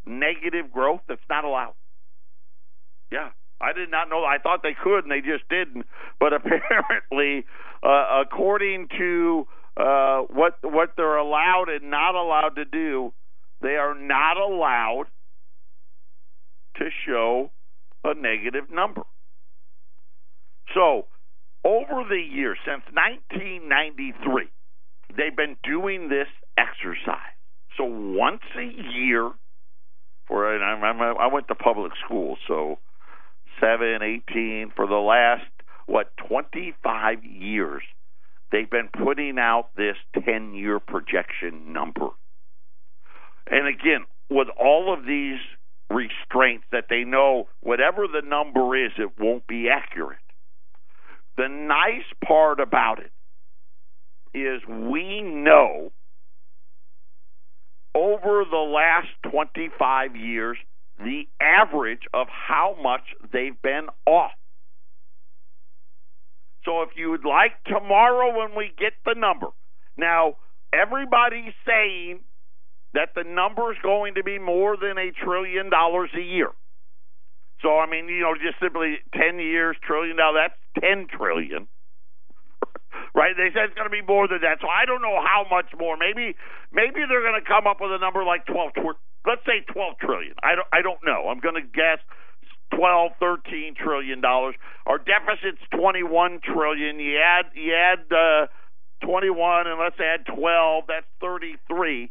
negative 0.06 0.70
growth. 0.72 1.00
That's 1.08 1.20
not 1.28 1.44
allowed. 1.44 1.74
Yeah, 3.10 3.30
I 3.60 3.72
did 3.72 3.90
not 3.90 4.08
know. 4.08 4.22
I 4.22 4.36
thought 4.38 4.62
they 4.62 4.76
could, 4.80 5.04
and 5.04 5.10
they 5.10 5.20
just 5.20 5.48
didn't. 5.48 5.86
But 6.20 6.32
apparently, 6.34 7.46
uh, 7.82 8.22
according 8.22 8.88
to 8.98 9.46
uh, 9.78 10.22
what 10.22 10.58
what 10.62 10.90
they're 10.96 11.16
allowed 11.16 11.66
and 11.68 11.90
not 11.90 12.14
allowed 12.14 12.56
to 12.56 12.64
do, 12.64 13.12
they 13.62 13.76
are 13.76 13.94
not 13.98 14.36
allowed 14.36 15.04
to 16.76 16.84
show 17.06 17.50
a 18.04 18.14
negative 18.14 18.70
number. 18.72 19.02
So, 20.74 21.06
over 21.64 22.04
the 22.08 22.20
years, 22.20 22.58
since 22.64 22.82
1993, 22.92 24.48
they've 25.16 25.36
been 25.36 25.56
doing 25.64 26.08
this 26.08 26.28
exercise. 26.56 27.34
So, 27.76 27.84
once 27.84 28.42
a 28.56 28.92
year, 28.94 29.30
for 30.26 30.54
and 30.54 30.84
i'm 30.84 31.00
i 31.00 31.26
went 31.32 31.48
to 31.48 31.54
public 31.54 31.92
school, 32.04 32.36
so 32.46 32.78
7, 33.60 34.02
18, 34.30 34.72
for 34.76 34.86
the 34.86 34.94
last, 34.94 35.50
what, 35.86 36.12
25 36.28 37.24
years, 37.24 37.82
they've 38.50 38.70
been 38.70 38.88
putting 39.04 39.38
out 39.38 39.70
this 39.76 39.96
10 40.24 40.54
year 40.54 40.78
projection 40.80 41.72
number. 41.72 42.08
And 43.50 43.66
again, 43.66 44.04
with 44.30 44.48
all 44.60 44.92
of 44.92 45.06
these 45.06 45.38
restraints 45.90 46.64
that 46.70 46.84
they 46.90 47.04
know 47.04 47.48
whatever 47.60 48.06
the 48.06 48.26
number 48.26 48.76
is, 48.76 48.92
it 48.98 49.18
won't 49.18 49.46
be 49.46 49.68
accurate. 49.68 50.18
The 51.36 51.48
nice 51.48 52.04
part 52.26 52.60
about 52.60 52.98
it 52.98 53.12
is 54.34 54.60
we 54.68 55.22
know 55.22 55.92
over 57.94 58.44
the 58.48 58.56
last 58.56 59.08
25 59.30 60.14
years 60.16 60.58
the 60.98 61.22
average 61.40 62.02
of 62.12 62.26
how 62.28 62.76
much 62.82 63.02
they've 63.32 63.60
been 63.62 63.86
off. 64.06 64.32
So 66.68 66.82
if 66.82 66.90
you 67.00 67.08
would 67.10 67.24
like 67.24 67.56
tomorrow 67.64 68.36
when 68.36 68.52
we 68.54 68.68
get 68.76 68.92
the 69.06 69.16
number. 69.16 69.48
Now, 69.96 70.36
everybody's 70.68 71.56
saying 71.64 72.20
that 72.92 73.16
the 73.16 73.24
number 73.24 73.72
is 73.72 73.78
going 73.82 74.16
to 74.16 74.22
be 74.22 74.38
more 74.38 74.76
than 74.76 74.98
a 75.00 75.08
trillion 75.24 75.70
dollars 75.70 76.10
a 76.12 76.20
year. 76.20 76.52
So 77.64 77.80
I 77.80 77.88
mean, 77.88 78.08
you 78.12 78.20
know, 78.20 78.34
just 78.36 78.60
simply 78.60 79.00
ten 79.16 79.40
years, 79.40 79.76
trillion 79.80 80.16
dollars. 80.20 80.52
That's 80.52 80.60
ten 80.84 81.08
trillion, 81.08 81.68
right? 83.16 83.32
They 83.32 83.48
said 83.56 83.72
it's 83.72 83.74
going 83.80 83.88
to 83.88 83.96
be 83.96 84.04
more 84.04 84.28
than 84.28 84.44
that. 84.44 84.60
So 84.60 84.68
I 84.68 84.84
don't 84.84 85.02
know 85.02 85.18
how 85.24 85.48
much 85.50 85.72
more. 85.80 85.96
Maybe, 85.96 86.36
maybe 86.70 87.00
they're 87.08 87.24
going 87.24 87.40
to 87.40 87.48
come 87.48 87.66
up 87.66 87.80
with 87.80 87.96
a 87.96 87.98
number 87.98 88.24
like 88.24 88.44
twelve. 88.44 88.76
Tw- 88.76 89.00
Let's 89.26 89.42
say 89.48 89.64
twelve 89.72 89.96
trillion. 90.04 90.36
I 90.44 90.54
don't. 90.54 90.68
I 90.72 90.82
don't 90.84 91.00
know. 91.04 91.32
I'm 91.32 91.40
going 91.40 91.56
to 91.56 91.64
guess 91.66 91.98
12, 92.74 93.12
13 93.20 93.74
trillion 93.74 94.20
dollars. 94.20 94.54
Our 94.86 94.98
deficit's 94.98 95.62
21 95.74 96.40
trillion. 96.44 97.00
You 97.00 97.18
add, 97.18 97.46
you 97.54 97.74
add 97.74 98.12
uh, 98.12 98.46
21, 99.04 99.66
and 99.66 99.78
let's 99.78 99.98
add 100.00 100.26
12. 100.34 100.84
That's 100.88 101.06
33. 101.20 102.10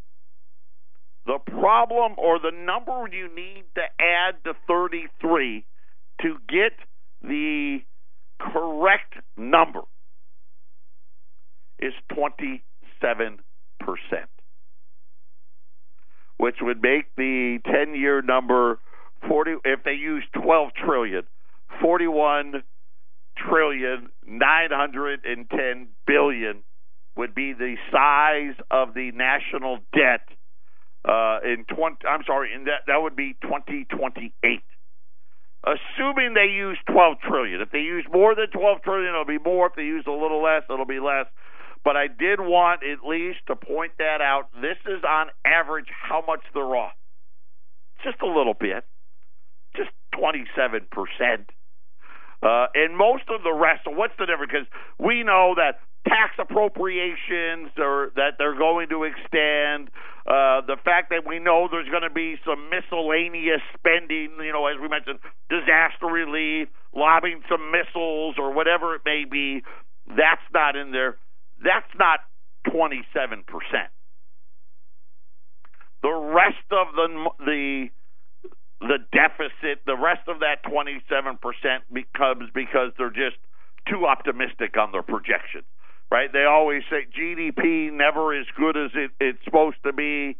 The 1.25 1.39
problem 1.39 2.13
or 2.17 2.39
the 2.39 2.51
number 2.51 3.07
you 3.11 3.27
need 3.33 3.65
to 3.75 3.81
add 3.99 4.35
to 4.45 4.53
33 4.65 5.65
to 6.21 6.37
get 6.47 6.71
the 7.21 7.79
correct 8.39 9.15
number 9.35 9.81
is 11.79 11.93
27%, 12.11 12.61
which 16.37 16.55
would 16.61 16.81
make 16.81 17.13
the 17.15 17.59
10 17.65 17.95
year 17.95 18.21
number 18.21 18.79
40, 19.27 19.55
if 19.65 19.83
they 19.83 19.93
use 19.93 20.23
12 20.33 20.69
trillion, 20.85 21.23
41 21.81 22.63
trillion 23.37 24.09
910 24.25 25.87
billion 26.05 26.63
would 27.15 27.35
be 27.35 27.53
the 27.53 27.75
size 27.91 28.55
of 28.71 28.93
the 28.93 29.11
national 29.11 29.79
debt 29.93 30.21
uh, 31.05 31.39
in 31.43 31.65
20 31.65 31.97
I'm 32.07 32.23
sorry 32.25 32.53
in 32.53 32.65
that 32.65 32.85
that 32.87 33.01
would 33.01 33.15
be 33.15 33.35
2028 33.43 34.33
assuming 35.63 36.33
they 36.33 36.51
use 36.51 36.77
12 36.91 37.17
trillion 37.27 37.61
if 37.61 37.71
they 37.71 37.79
use 37.79 38.05
more 38.11 38.35
than 38.35 38.49
12 38.51 38.81
trillion 38.83 39.09
it'll 39.09 39.25
be 39.25 39.39
more. 39.39 39.67
If 39.67 39.75
they 39.75 39.83
use 39.83 40.05
a 40.07 40.11
little 40.11 40.41
less 40.41 40.63
it'll 40.69 40.85
be 40.85 40.99
less. 40.99 41.25
But 41.83 41.95
I 41.95 42.07
did 42.07 42.39
want 42.39 42.81
at 42.83 43.07
least 43.07 43.39
to 43.47 43.55
point 43.55 43.93
that 43.99 44.19
out. 44.19 44.49
This 44.61 44.77
is 44.85 45.03
on 45.07 45.27
average 45.45 45.87
how 45.89 46.23
much 46.25 46.41
they're 46.53 46.75
off. 46.75 46.93
Just 48.03 48.21
a 48.21 48.27
little 48.27 48.53
bit 48.53 48.83
just 49.77 49.91
27 50.17 50.87
percent 50.91 51.49
uh, 52.43 52.67
and 52.75 52.95
most 52.95 53.23
of 53.29 53.43
the 53.43 53.53
rest. 53.53 53.81
So 53.85 53.91
what's 53.91 54.13
the 54.19 54.25
difference? 54.25 54.51
Because 54.51 54.69
we 54.99 55.23
know 55.23 55.55
that 55.57 55.79
tax 56.07 56.37
appropriations 56.37 57.73
are 57.77 58.11
that 58.15 58.37
they're 58.37 58.57
going 58.57 58.89
to 58.89 59.03
extend. 59.03 59.89
Uh, 60.27 60.61
the 60.67 60.77
fact 60.83 61.09
that 61.09 61.25
we 61.25 61.39
know 61.39 61.67
there's 61.71 61.89
going 61.89 62.03
to 62.03 62.13
be 62.13 62.35
some 62.45 62.69
miscellaneous 62.69 63.61
spending, 63.73 64.35
you 64.43 64.51
know, 64.51 64.67
as 64.67 64.75
we 64.79 64.87
mentioned, 64.87 65.19
disaster 65.49 66.05
relief, 66.05 66.67
lobbing 66.93 67.41
some 67.49 67.71
missiles 67.71 68.35
or 68.37 68.53
whatever 68.53 68.93
it 68.95 69.01
may 69.05 69.23
be, 69.29 69.63
that's 70.07 70.43
not 70.53 70.75
in 70.75 70.91
there. 70.91 71.17
That's 71.63 71.89
not 71.97 72.19
27%. 72.67 73.43
The 76.03 76.13
rest 76.13 76.67
of 76.69 76.87
the 76.93 77.29
the 77.39 77.87
the 78.79 78.99
deficit, 79.11 79.81
the 79.85 79.97
rest 79.97 80.27
of 80.27 80.39
that 80.39 80.63
27% 80.63 81.39
becomes 81.91 82.49
because 82.53 82.91
they're 82.97 83.09
just 83.09 83.37
too 83.89 84.05
optimistic 84.05 84.77
on 84.77 84.91
their 84.91 85.03
projections 85.03 85.65
right? 86.11 86.31
They 86.31 86.45
always 86.45 86.83
say 86.89 87.05
GDP 87.17 87.91
never 87.91 88.37
as 88.37 88.45
good 88.55 88.77
as 88.77 88.91
it, 88.93 89.11
it's 89.19 89.43
supposed 89.43 89.77
to 89.85 89.93
be. 89.93 90.37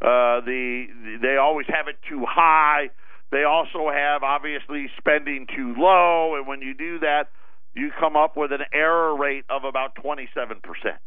Uh, 0.00 0.40
the 0.46 0.86
they 1.20 1.36
always 1.36 1.66
have 1.68 1.88
it 1.88 1.96
too 2.08 2.24
high. 2.28 2.90
They 3.30 3.42
also 3.42 3.90
have 3.92 4.22
obviously 4.22 4.86
spending 4.96 5.46
too 5.54 5.74
low, 5.76 6.36
and 6.36 6.46
when 6.46 6.62
you 6.62 6.72
do 6.72 7.00
that, 7.00 7.30
you 7.74 7.90
come 7.98 8.16
up 8.16 8.36
with 8.36 8.52
an 8.52 8.62
error 8.72 9.16
rate 9.16 9.44
of 9.50 9.64
about 9.64 9.96
27 9.96 10.60
percent. 10.60 11.00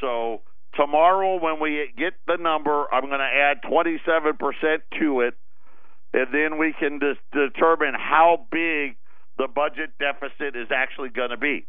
So 0.00 0.42
tomorrow, 0.76 1.40
when 1.40 1.60
we 1.60 1.92
get 1.96 2.14
the 2.26 2.36
number, 2.36 2.86
I'm 2.92 3.06
going 3.06 3.20
to 3.20 3.24
add 3.24 3.58
27 3.68 4.36
percent 4.36 4.82
to 5.00 5.20
it, 5.20 5.34
and 6.12 6.26
then 6.32 6.58
we 6.58 6.74
can 6.78 7.00
determine 7.32 7.94
how 7.94 8.46
big 8.50 8.96
the 9.38 9.48
budget 9.48 9.90
deficit 9.98 10.56
is 10.56 10.68
actually 10.74 11.08
going 11.08 11.30
to 11.30 11.36
be. 11.36 11.66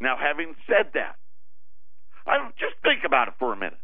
Now, 0.00 0.16
having 0.20 0.54
said 0.66 0.92
that, 0.94 1.16
I 2.26 2.48
just 2.58 2.74
think 2.82 3.02
about 3.04 3.28
it 3.28 3.34
for 3.38 3.52
a 3.52 3.56
minute. 3.56 3.78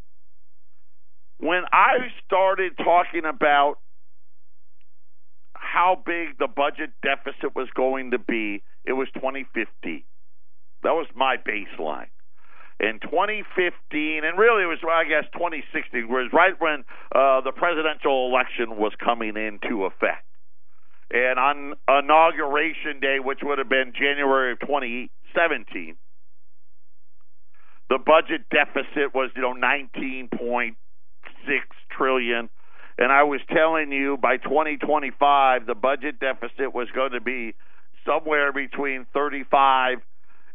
When 1.38 1.62
I 1.73 2.09
started 2.26 2.73
talking 2.76 3.23
about 3.25 3.76
how 5.55 6.02
big 6.05 6.38
the 6.38 6.49
budget 6.49 6.90
deficit 7.02 7.55
was 7.55 7.69
going 7.75 8.11
to 8.12 8.19
be, 8.19 8.62
it 8.85 8.93
was 8.93 9.09
2015. 9.14 10.05
That 10.83 10.93
was 10.93 11.07
my 11.14 11.37
baseline. 11.37 12.09
In 12.80 12.99
2015, 12.99 14.25
and 14.25 14.38
really 14.38 14.62
it 14.62 14.66
was, 14.66 14.78
I 14.88 15.04
guess, 15.04 15.28
2016, 15.34 16.09
was 16.09 16.33
right 16.33 16.55
when 16.59 16.85
uh, 17.14 17.42
the 17.42 17.52
presidential 17.52 18.33
election 18.33 18.78
was 18.78 18.92
coming 18.98 19.37
into 19.37 19.85
effect. 19.85 20.24
And 21.11 21.38
on 21.38 21.74
inauguration 21.88 23.00
day, 23.00 23.18
which 23.20 23.40
would 23.42 23.59
have 23.59 23.68
been 23.68 23.92
January 23.92 24.52
of 24.52 24.61
2017, 24.61 25.96
the 27.90 27.98
budget 27.98 28.48
deficit 28.48 29.12
was, 29.12 29.31
you 29.37 29.42
know, 29.42 29.52
19.6 29.52 30.76
trillion. 31.90 32.48
And 32.96 33.12
I 33.12 33.24
was 33.24 33.40
telling 33.52 33.92
you 33.92 34.16
by 34.16 34.37
2025 34.37 35.66
the 35.66 35.74
budget 35.74 36.20
deficit 36.20 36.72
was 36.72 36.88
going 36.94 37.12
to 37.12 37.20
be 37.20 37.55
somewhere 38.07 38.52
between 38.52 39.07
35 39.12 39.98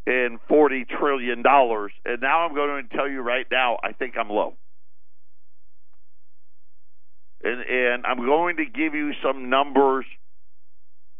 and 0.07 0.39
40 0.47 0.85
trillion 0.85 1.41
dollars. 1.41 1.91
And 2.05 2.21
now 2.21 2.45
I'm 2.45 2.53
going 2.53 2.87
to 2.87 2.95
tell 2.95 3.09
you 3.09 3.21
right 3.21 3.47
now 3.51 3.79
I 3.83 3.93
think 3.93 4.15
I'm 4.17 4.29
low. 4.29 4.53
And 7.43 7.61
and 7.61 8.05
I'm 8.05 8.23
going 8.25 8.57
to 8.57 8.65
give 8.65 8.93
you 8.93 9.13
some 9.23 9.49
numbers 9.49 10.05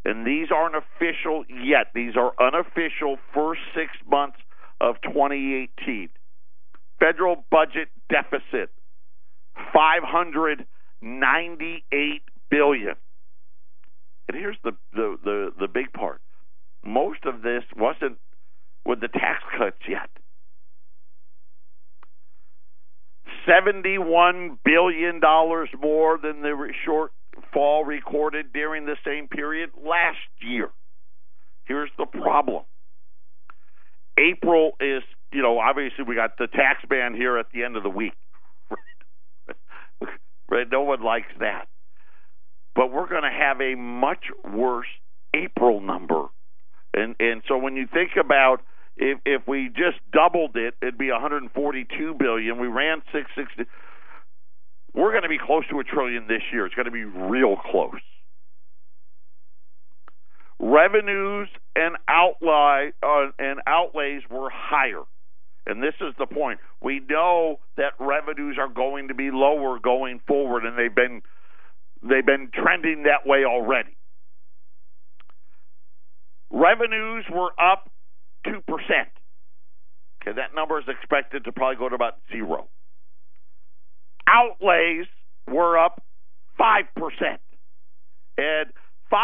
and 0.05 0.25
these 0.25 0.47
aren't 0.55 0.75
official 0.75 1.43
yet. 1.49 1.87
These 1.95 2.15
are 2.15 2.31
unofficial 2.39 3.17
first 3.33 3.61
6 3.73 3.89
months 4.07 4.37
of 4.79 5.01
2018. 5.01 6.09
Federal 6.99 7.43
budget 7.49 7.89
deficit 8.07 8.69
598 9.73 12.21
billion. 12.49 12.95
And 14.27 14.37
here's 14.37 14.57
the, 14.63 14.71
the, 14.93 15.17
the, 15.23 15.51
the 15.61 15.67
big 15.67 15.91
part. 15.93 16.21
Most 16.83 17.25
of 17.25 17.41
this 17.41 17.63
wasn't 17.75 18.19
with 18.85 19.01
the 19.01 19.07
tax 19.07 19.43
cuts 19.57 19.77
yet. 19.87 20.09
$71 23.47 24.57
billion 24.63 25.19
more 25.81 26.17
than 26.21 26.41
the 26.41 26.71
shortfall 26.87 27.85
recorded 27.85 28.53
during 28.53 28.85
the 28.85 28.97
same 29.05 29.27
period 29.27 29.69
last 29.75 30.17
year. 30.41 30.69
Here's 31.65 31.89
the 31.97 32.05
problem 32.05 32.63
April 34.17 34.73
is, 34.79 35.03
you 35.31 35.41
know, 35.41 35.59
obviously 35.59 36.05
we 36.07 36.15
got 36.15 36.37
the 36.37 36.47
tax 36.47 36.83
ban 36.89 37.13
here 37.15 37.37
at 37.37 37.47
the 37.53 37.63
end 37.63 37.75
of 37.75 37.83
the 37.83 37.89
week. 37.89 38.13
right? 40.49 40.67
No 40.71 40.81
one 40.81 41.03
likes 41.03 41.31
that. 41.39 41.67
But 42.75 42.91
we're 42.91 43.07
going 43.07 43.23
to 43.23 43.29
have 43.29 43.61
a 43.61 43.75
much 43.75 44.25
worse 44.43 44.87
April 45.33 45.81
number. 45.81 46.25
And 46.93 47.15
and 47.19 47.41
so 47.47 47.57
when 47.57 47.75
you 47.75 47.87
think 47.91 48.11
about 48.19 48.61
if 48.97 49.19
if 49.25 49.47
we 49.47 49.69
just 49.69 49.99
doubled 50.11 50.55
it, 50.55 50.75
it'd 50.81 50.97
be 50.97 51.11
142 51.11 52.15
billion. 52.19 52.59
We 52.59 52.67
ran 52.67 53.01
660. 53.11 53.69
We're 54.93 55.11
going 55.11 55.23
to 55.23 55.29
be 55.29 55.39
close 55.39 55.63
to 55.69 55.79
a 55.79 55.83
trillion 55.83 56.27
this 56.27 56.41
year. 56.53 56.65
It's 56.65 56.75
going 56.75 56.85
to 56.85 56.91
be 56.91 57.03
real 57.03 57.57
close 57.57 57.99
revenues 60.59 61.49
and 61.75 61.97
outlay 62.07 62.91
uh, 63.03 63.27
and 63.37 63.59
outlays 63.67 64.21
were 64.29 64.49
higher. 64.51 65.03
And 65.67 65.81
this 65.81 65.95
is 65.99 66.13
the 66.19 66.27
point. 66.27 66.59
We 66.81 67.01
know 67.09 67.59
that 67.77 67.93
revenues 67.99 68.57
are 68.59 68.67
going 68.67 69.07
to 69.07 69.15
be 69.15 69.31
lower 69.31 69.79
going 69.79 70.21
forward 70.27 70.65
and 70.65 70.77
they've 70.77 70.93
been 70.93 71.21
they've 72.03 72.25
been 72.25 72.49
trending 72.53 73.03
that 73.03 73.27
way 73.27 73.45
already. 73.45 73.97
Revenues 76.51 77.25
were 77.33 77.51
up 77.59 77.89
2%. 78.45 78.61
Okay, 80.21 80.35
that 80.35 80.55
number 80.55 80.79
is 80.79 80.85
expected 80.87 81.45
to 81.45 81.51
probably 81.51 81.77
go 81.77 81.89
to 81.89 81.95
about 81.95 82.15
0. 82.31 82.67
Outlays 84.27 85.05
were 85.47 85.77
up 85.77 86.01
5%. 86.59 86.85
And 88.37 88.69
5% 89.11 89.21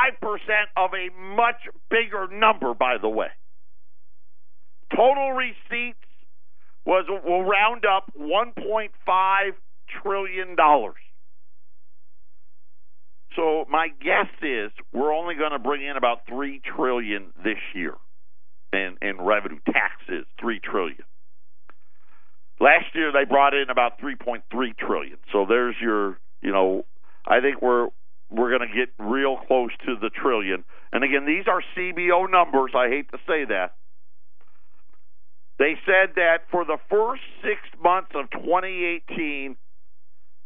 of 0.77 0.91
a 0.93 1.35
much 1.35 1.61
bigger 1.89 2.27
number, 2.31 2.73
by 2.73 2.97
the 3.01 3.09
way. 3.09 3.27
Total 4.95 5.31
receipts 5.31 5.97
was 6.85 7.05
will 7.25 7.43
round 7.43 7.85
up 7.85 8.11
1.5 8.19 8.89
trillion 10.01 10.55
dollars. 10.55 10.95
So 13.35 13.65
my 13.69 13.87
guess 13.87 14.27
is 14.41 14.71
we're 14.91 15.13
only 15.13 15.35
going 15.35 15.51
to 15.51 15.59
bring 15.59 15.85
in 15.85 15.95
about 15.95 16.27
3 16.27 16.61
trillion 16.75 17.31
this 17.43 17.59
year 17.73 17.95
in 18.73 18.97
in 19.01 19.21
revenue 19.21 19.59
taxes, 19.65 20.25
3 20.39 20.59
trillion. 20.59 21.03
Last 22.59 22.93
year 22.93 23.11
they 23.11 23.25
brought 23.25 23.53
in 23.53 23.69
about 23.69 23.99
3.3 23.99 24.43
trillion. 24.77 25.17
So 25.31 25.45
there's 25.47 25.75
your, 25.81 26.19
you 26.41 26.51
know, 26.51 26.85
I 27.25 27.39
think 27.41 27.61
we're 27.61 27.87
we're 28.29 28.55
going 28.55 28.69
to 28.69 28.73
get 28.73 28.93
real 28.97 29.37
close 29.47 29.71
to 29.85 29.95
the 29.99 30.09
trillion. 30.09 30.63
And 30.93 31.03
again, 31.03 31.25
these 31.25 31.45
are 31.47 31.61
CBO 31.75 32.31
numbers. 32.31 32.71
I 32.75 32.87
hate 32.87 33.11
to 33.11 33.17
say 33.27 33.45
that. 33.45 33.75
They 35.59 35.75
said 35.85 36.15
that 36.15 36.45
for 36.49 36.63
the 36.63 36.77
first 36.89 37.21
six 37.43 37.59
months 37.83 38.11
of 38.15 38.29
2018, 38.31 39.57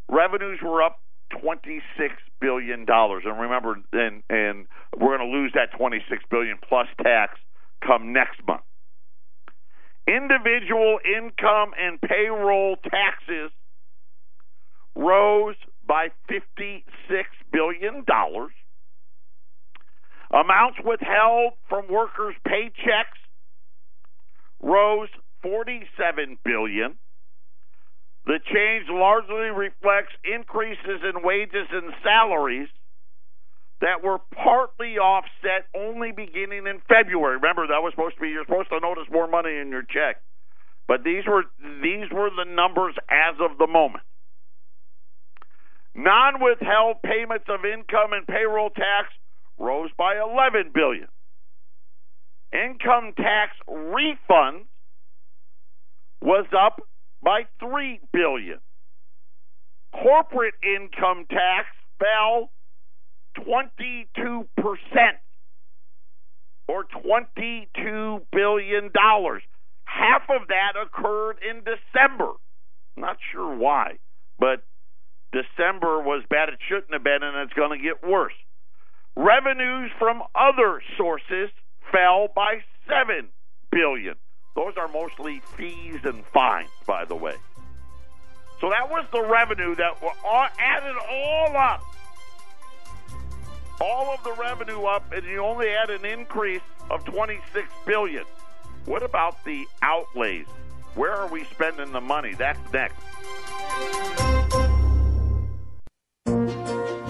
revenues 0.09 0.59
were 0.63 0.81
up 0.83 0.99
26 1.41 2.13
billion 2.41 2.85
dollars. 2.85 3.23
And 3.25 3.39
remember, 3.39 3.77
and 3.93 4.23
and 4.29 4.67
we're 4.97 5.17
going 5.17 5.29
to 5.29 5.37
lose 5.37 5.51
that 5.55 5.77
26 5.77 6.23
billion 6.29 6.57
plus 6.67 6.87
tax 7.01 7.39
come 7.85 8.13
next 8.13 8.39
month. 8.47 8.61
Individual 10.07 10.99
income 11.05 11.71
and 11.79 11.99
payroll 12.01 12.77
taxes 12.77 13.51
rose 14.95 15.55
by 15.87 16.09
$56 16.29 16.83
billion. 17.51 18.05
Amounts 20.31 20.79
withheld 20.83 21.53
from 21.69 21.87
workers' 21.89 22.35
paychecks 22.47 23.19
rose 24.61 25.09
47 25.41 26.37
billion. 26.43 26.95
The 28.25 28.39
change 28.51 28.85
largely 28.89 29.49
reflects 29.53 30.13
increases 30.23 31.01
in 31.03 31.23
wages 31.23 31.67
and 31.71 31.93
salaries 32.03 32.69
that 33.81 34.03
were 34.03 34.19
partly 34.33 34.97
offset 34.97 35.67
only 35.75 36.11
beginning 36.11 36.67
in 36.67 36.81
February. 36.87 37.35
Remember 37.35 37.67
that 37.67 37.83
was 37.83 37.93
supposed 37.93 38.15
to 38.15 38.21
be 38.21 38.29
you're 38.29 38.45
supposed 38.45 38.69
to 38.69 38.79
notice 38.79 39.05
more 39.11 39.27
money 39.27 39.57
in 39.57 39.69
your 39.69 39.83
check. 39.83 40.21
But 40.87 41.03
these 41.03 41.23
were 41.27 41.43
these 41.81 42.09
were 42.11 42.29
the 42.29 42.45
numbers 42.45 42.95
as 43.09 43.35
of 43.39 43.57
the 43.57 43.67
moment. 43.67 44.03
Non-withheld 45.95 47.01
payments 47.03 47.45
of 47.47 47.65
income 47.65 48.13
and 48.13 48.27
payroll 48.27 48.69
tax 48.69 49.07
rose 49.57 49.89
by 49.97 50.17
11 50.17 50.71
billion. 50.73 51.07
Income 52.51 53.13
tax 53.17 53.55
refunds 53.67 54.65
was 56.21 56.45
up 56.57 56.81
by 57.23 57.43
3 57.59 57.99
billion. 58.11 58.59
Corporate 59.93 60.55
income 60.63 61.25
tax 61.29 61.67
fell 61.99 62.51
22% 63.37 64.45
or 66.67 66.83
22 66.83 68.21
billion 68.31 68.91
dollars. 68.93 69.43
Half 69.85 70.23
of 70.29 70.47
that 70.47 70.73
occurred 70.81 71.37
in 71.47 71.63
December. 71.63 72.33
Not 72.97 73.17
sure 73.31 73.55
why, 73.55 73.97
but 74.39 74.63
December 75.31 76.01
was 76.01 76.23
bad. 76.29 76.49
It 76.49 76.59
shouldn't 76.67 76.93
have 76.93 77.03
been, 77.03 77.21
and 77.21 77.37
it's 77.37 77.53
going 77.53 77.77
to 77.77 77.83
get 77.83 78.07
worse. 78.07 78.33
Revenues 79.15 79.91
from 79.99 80.23
other 80.33 80.81
sources 80.97 81.49
fell 81.91 82.27
by 82.35 82.63
7 82.87 83.29
billion. 83.71 84.15
Those 84.55 84.73
are 84.77 84.87
mostly 84.87 85.41
fees 85.57 85.99
and 86.03 86.25
fines, 86.27 86.69
by 86.87 87.05
the 87.05 87.15
way. 87.15 87.35
So 88.61 88.69
that 88.69 88.89
was 88.89 89.05
the 89.11 89.21
revenue 89.21 89.75
that 89.75 90.01
were 90.01 90.11
added 90.59 90.95
all 91.09 91.57
up. 91.57 91.83
All 93.81 94.13
of 94.13 94.23
the 94.23 94.33
revenue 94.33 94.83
up, 94.83 95.11
and 95.11 95.25
you 95.25 95.39
only 95.39 95.69
had 95.69 95.89
an 95.89 96.05
increase 96.05 96.61
of 96.89 97.03
26 97.05 97.67
billion. 97.85 98.23
What 98.85 99.03
about 99.03 99.43
the 99.43 99.65
outlays? 99.81 100.45
Where 100.95 101.11
are 101.11 101.27
we 101.27 101.43
spending 101.45 101.91
the 101.91 102.01
money? 102.01 102.33
That's 102.35 102.59
next. 102.71 102.95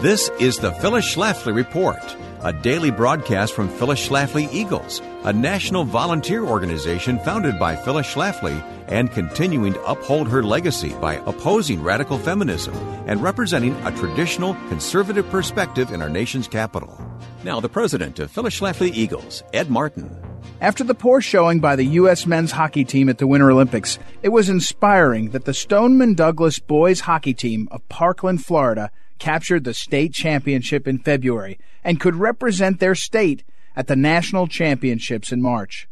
This 0.02 0.30
is 0.40 0.58
the 0.58 0.72
Phyllis 0.72 1.16
Schlafly 1.16 1.56
Report, 1.56 2.02
a 2.46 2.54
daily 2.54 2.92
broadcast 2.92 3.56
from 3.56 3.68
Phyllis 3.68 4.08
Schlafly 4.08 4.48
Eagles, 4.54 5.02
a 5.24 5.34
national 5.34 5.84
volunteer 5.84 6.44
organization 6.44 7.18
founded 7.22 7.58
by 7.58 7.76
Phyllis 7.76 8.06
Schlafly 8.06 8.62
and 8.88 9.12
continuing 9.12 9.74
to 9.74 9.84
uphold 9.84 10.28
her 10.28 10.44
legacy 10.44 10.94
by 11.02 11.16
opposing 11.26 11.82
radical 11.82 12.20
feminism 12.20 12.76
and 13.08 13.24
representing 13.24 13.74
a 13.84 13.92
traditional 13.98 14.54
conservative 14.70 15.28
perspective 15.32 15.90
in 15.92 16.04
our 16.04 16.10
nation's 16.10 16.48
capital. 16.48 16.96
Now, 17.44 17.60
the 17.60 17.68
president 17.68 18.20
of 18.20 18.30
Phyllis 18.30 18.60
Schlafly 18.60 18.94
Eagles, 18.94 19.42
Ed 19.52 19.72
Martin. 19.72 20.16
After 20.62 20.84
the 20.84 20.94
poor 20.94 21.22
showing 21.22 21.60
by 21.60 21.76
the 21.76 21.86
U.S. 22.00 22.28
men's 22.28 22.52
hockey 22.52 22.86
team 22.86 23.10
at 23.10 23.18
the 23.18 23.26
Winter 23.26 23.50
Olympics, 23.50 23.98
it 24.22 24.30
was 24.30 24.50
inspiring 24.50 25.32
that 25.32 25.46
the 25.46 25.54
Stoneman 25.54 26.14
Douglas 26.14 26.60
boys 26.60 27.00
hockey 27.00 27.34
team 27.34 27.68
of 27.72 27.90
Parkland, 27.90 28.46
Florida, 28.46 28.92
captured 29.20 29.64
the 29.64 29.74
state 29.74 30.14
championship 30.14 30.88
in 30.88 31.00
February 31.00 31.60
and 31.84 32.00
could 32.00 32.16
represent 32.16 32.80
their 32.80 32.96
state 32.96 33.44
at 33.76 33.88
the 33.88 33.96
national 33.96 34.48
championships 34.48 35.32
in 35.32 35.42
March. 35.42 35.88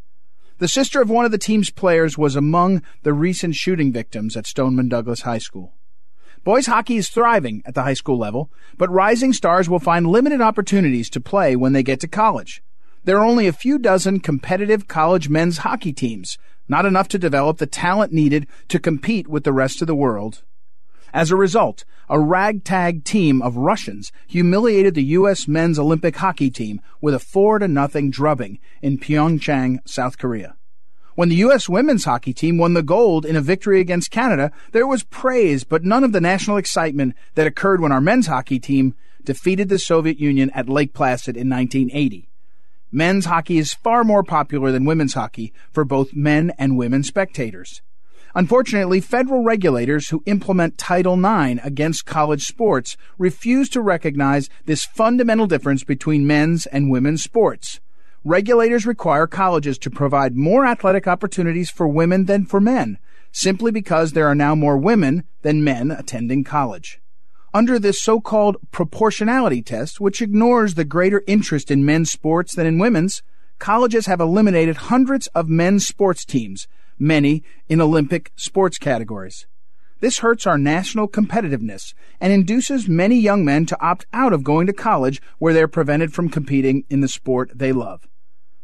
The 0.59 0.67
sister 0.67 1.01
of 1.01 1.09
one 1.09 1.25
of 1.25 1.31
the 1.31 1.37
team's 1.37 1.69
players 1.69 2.17
was 2.17 2.35
among 2.35 2.83
the 3.01 3.13
recent 3.13 3.55
shooting 3.55 3.91
victims 3.91 4.37
at 4.37 4.47
Stoneman 4.47 4.87
Douglas 4.87 5.21
High 5.21 5.39
School. 5.39 5.73
Boys 6.43 6.67
hockey 6.67 6.97
is 6.97 7.09
thriving 7.09 7.63
at 7.65 7.73
the 7.73 7.83
high 7.83 7.93
school 7.93 8.17
level, 8.17 8.51
but 8.77 8.91
rising 8.91 9.33
stars 9.33 9.69
will 9.69 9.79
find 9.79 10.05
limited 10.05 10.41
opportunities 10.41 11.09
to 11.09 11.21
play 11.21 11.55
when 11.55 11.73
they 11.73 11.83
get 11.83 11.99
to 12.01 12.07
college. 12.07 12.61
There 13.03 13.17
are 13.17 13.25
only 13.25 13.47
a 13.47 13.53
few 13.53 13.77
dozen 13.77 14.19
competitive 14.19 14.87
college 14.87 15.29
men's 15.29 15.59
hockey 15.59 15.91
teams, 15.91 16.37
not 16.67 16.85
enough 16.85 17.07
to 17.09 17.19
develop 17.19 17.57
the 17.57 17.67
talent 17.67 18.13
needed 18.13 18.47
to 18.69 18.79
compete 18.79 19.27
with 19.27 19.43
the 19.43 19.53
rest 19.53 19.81
of 19.81 19.87
the 19.87 19.95
world 19.95 20.43
as 21.13 21.29
a 21.29 21.35
result, 21.35 21.85
a 22.09 22.19
ragtag 22.19 23.03
team 23.03 23.41
of 23.41 23.55
Russians 23.55 24.11
humiliated 24.27 24.95
the 24.95 25.03
U.S. 25.03 25.47
men's 25.47 25.77
Olympic 25.77 26.15
hockey 26.17 26.49
team 26.49 26.81
with 26.99 27.13
a 27.13 27.19
4 27.19 27.59
to 27.59 27.67
nothing 27.67 28.09
drubbing 28.09 28.59
in 28.81 28.97
Pyeongchang, 28.97 29.79
South 29.87 30.17
Korea. 30.17 30.55
When 31.15 31.29
the 31.29 31.35
U.S. 31.35 31.69
women's 31.69 32.05
hockey 32.05 32.33
team 32.33 32.57
won 32.57 32.73
the 32.73 32.81
gold 32.81 33.25
in 33.25 33.35
a 33.35 33.41
victory 33.41 33.79
against 33.79 34.09
Canada, 34.09 34.51
there 34.71 34.87
was 34.87 35.03
praise, 35.03 35.63
but 35.63 35.83
none 35.83 36.03
of 36.03 36.11
the 36.11 36.21
national 36.21 36.57
excitement 36.57 37.15
that 37.35 37.45
occurred 37.45 37.81
when 37.81 37.91
our 37.91 38.01
men's 38.01 38.25
hockey 38.25 38.59
team 38.59 38.95
defeated 39.23 39.69
the 39.69 39.77
Soviet 39.77 40.19
Union 40.19 40.49
at 40.55 40.67
Lake 40.67 40.93
Placid 40.93 41.37
in 41.37 41.49
1980. 41.49 42.27
Men's 42.91 43.25
hockey 43.25 43.59
is 43.59 43.73
far 43.73 44.03
more 44.03 44.23
popular 44.23 44.71
than 44.71 44.85
women's 44.85 45.13
hockey 45.13 45.53
for 45.71 45.85
both 45.85 46.15
men 46.15 46.51
and 46.57 46.77
women 46.77 47.03
spectators. 47.03 47.83
Unfortunately, 48.35 48.99
federal 48.99 49.43
regulators 49.43 50.09
who 50.09 50.23
implement 50.25 50.79
Title 50.79 51.13
IX 51.13 51.63
against 51.63 52.07
college 52.07 52.45
sports 52.45 52.97
refuse 53.19 53.69
to 53.69 53.81
recognize 53.81 54.49
this 54.65 54.85
fundamental 54.85 55.45
difference 55.45 55.83
between 55.83 56.25
men's 56.25 56.65
and 56.65 56.89
women's 56.89 57.21
sports. 57.21 57.79
Regulators 58.23 58.87
require 58.87 59.27
colleges 59.27 59.77
to 59.79 59.91
provide 59.91 60.35
more 60.35 60.65
athletic 60.65 61.07
opportunities 61.07 61.69
for 61.69 61.87
women 61.87 62.25
than 62.25 62.45
for 62.45 62.59
men, 62.59 62.97
simply 63.31 63.69
because 63.69 64.13
there 64.13 64.27
are 64.27 64.33
now 64.33 64.55
more 64.55 64.77
women 64.77 65.25
than 65.43 65.63
men 65.63 65.91
attending 65.91 66.43
college. 66.43 66.99
Under 67.53 67.77
this 67.77 68.01
so-called 68.01 68.57
proportionality 68.71 69.61
test, 69.61 70.01
which 70.01 70.23
ignores 70.23 70.73
the 70.73 70.85
greater 70.85 71.21
interest 71.27 71.69
in 71.69 71.85
men's 71.85 72.09
sports 72.09 72.55
than 72.55 72.65
in 72.65 72.79
women's, 72.79 73.21
colleges 73.59 74.07
have 74.07 74.19
eliminated 74.19 74.77
hundreds 74.77 75.27
of 75.27 75.47
men's 75.47 75.85
sports 75.85 76.25
teams 76.25 76.67
many 76.97 77.43
in 77.67 77.81
Olympic 77.81 78.31
sports 78.35 78.77
categories. 78.77 79.45
This 79.99 80.19
hurts 80.19 80.45
our 80.45 80.57
national 80.57 81.07
competitiveness 81.07 81.93
and 82.19 82.33
induces 82.33 82.89
many 82.89 83.17
young 83.17 83.45
men 83.45 83.65
to 83.67 83.81
opt 83.81 84.05
out 84.11 84.33
of 84.33 84.43
going 84.43 84.67
to 84.67 84.73
college 84.73 85.21
where 85.39 85.53
they're 85.53 85.67
prevented 85.67 86.13
from 86.13 86.27
competing 86.27 86.83
in 86.89 86.99
the 86.99 87.07
sport 87.07 87.51
they 87.55 87.71
love. 87.71 88.07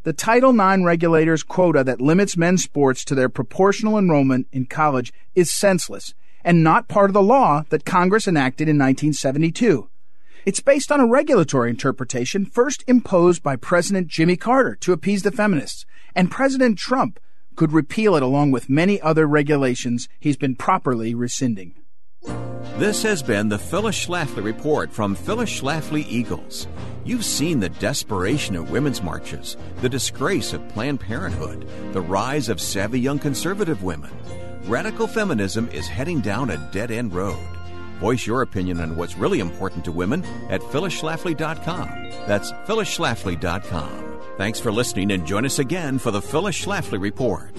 The 0.03 0.13
Title 0.13 0.51
IX 0.51 0.83
regulator's 0.83 1.43
quota 1.43 1.83
that 1.83 2.01
limits 2.01 2.35
men's 2.35 2.63
sports 2.63 3.05
to 3.05 3.15
their 3.15 3.29
proportional 3.29 3.97
enrollment 3.97 4.47
in 4.51 4.65
college 4.65 5.13
is 5.35 5.51
senseless 5.51 6.13
and 6.43 6.63
not 6.63 6.87
part 6.87 7.09
of 7.09 7.13
the 7.13 7.21
law 7.21 7.63
that 7.69 7.85
Congress 7.85 8.27
enacted 8.27 8.67
in 8.67 8.77
1972. 8.77 9.89
It's 10.45 10.61
based 10.61 10.91
on 10.91 10.99
a 10.99 11.07
regulatory 11.07 11.69
interpretation 11.69 12.45
first 12.45 12.83
imposed 12.87 13.43
by 13.43 13.55
President 13.55 14.07
Jimmy 14.07 14.37
Carter 14.37 14.75
to 14.77 14.93
appease 14.93 15.23
the 15.23 15.31
feminists 15.31 15.85
and 16.15 16.31
President 16.31 16.77
Trump 16.77 17.19
could 17.59 17.73
repeal 17.73 18.15
it 18.15 18.23
along 18.23 18.51
with 18.51 18.69
many 18.69 19.01
other 19.01 19.27
regulations 19.27 20.07
he's 20.17 20.37
been 20.37 20.55
properly 20.55 21.13
rescinding. 21.13 21.73
This 22.77 23.03
has 23.03 23.21
been 23.21 23.49
the 23.49 23.59
Phyllis 23.59 24.07
Schlafly 24.07 24.41
Report 24.41 24.89
from 24.93 25.13
Phyllis 25.13 25.59
Schlafly 25.59 26.05
Eagles. 26.07 26.69
You've 27.03 27.25
seen 27.25 27.59
the 27.59 27.67
desperation 27.67 28.55
of 28.55 28.71
women's 28.71 29.03
marches, 29.03 29.57
the 29.81 29.89
disgrace 29.89 30.53
of 30.53 30.65
Planned 30.69 31.01
Parenthood, 31.01 31.67
the 31.91 31.99
rise 31.99 32.47
of 32.47 32.61
savvy 32.61 33.01
young 33.01 33.19
conservative 33.19 33.83
women. 33.83 34.11
Radical 34.63 35.05
feminism 35.05 35.67
is 35.73 35.85
heading 35.85 36.21
down 36.21 36.51
a 36.51 36.69
dead 36.71 36.91
end 36.91 37.13
road. 37.13 37.45
Voice 37.99 38.25
your 38.25 38.41
opinion 38.41 38.79
on 38.79 38.95
what's 38.95 39.17
really 39.17 39.41
important 39.41 39.83
to 39.83 39.91
women 39.91 40.23
at 40.49 40.61
phyllisschlafly.com. 40.61 41.89
That's 42.25 42.53
phyllisschlafly.com. 42.53 44.18
Thanks 44.39 44.57
for 44.57 44.71
listening 44.71 45.11
and 45.11 45.27
join 45.27 45.45
us 45.45 45.59
again 45.59 45.99
for 45.99 46.11
the 46.11 46.21
Phyllis 46.21 46.63
Schlafly 46.63 46.97
Report. 46.97 47.51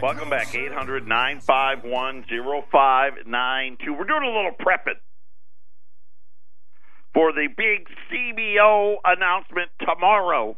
Welcome 0.00 0.30
back, 0.30 0.54
800 0.54 1.08
951 1.08 2.24
0592. 2.70 3.92
We're 3.92 4.04
doing 4.04 4.22
a 4.22 4.26
little 4.26 4.52
prepping 4.60 5.00
for 7.12 7.32
the 7.32 7.48
big 7.56 7.88
CBO 8.08 8.94
announcement 9.04 9.70
tomorrow, 9.80 10.56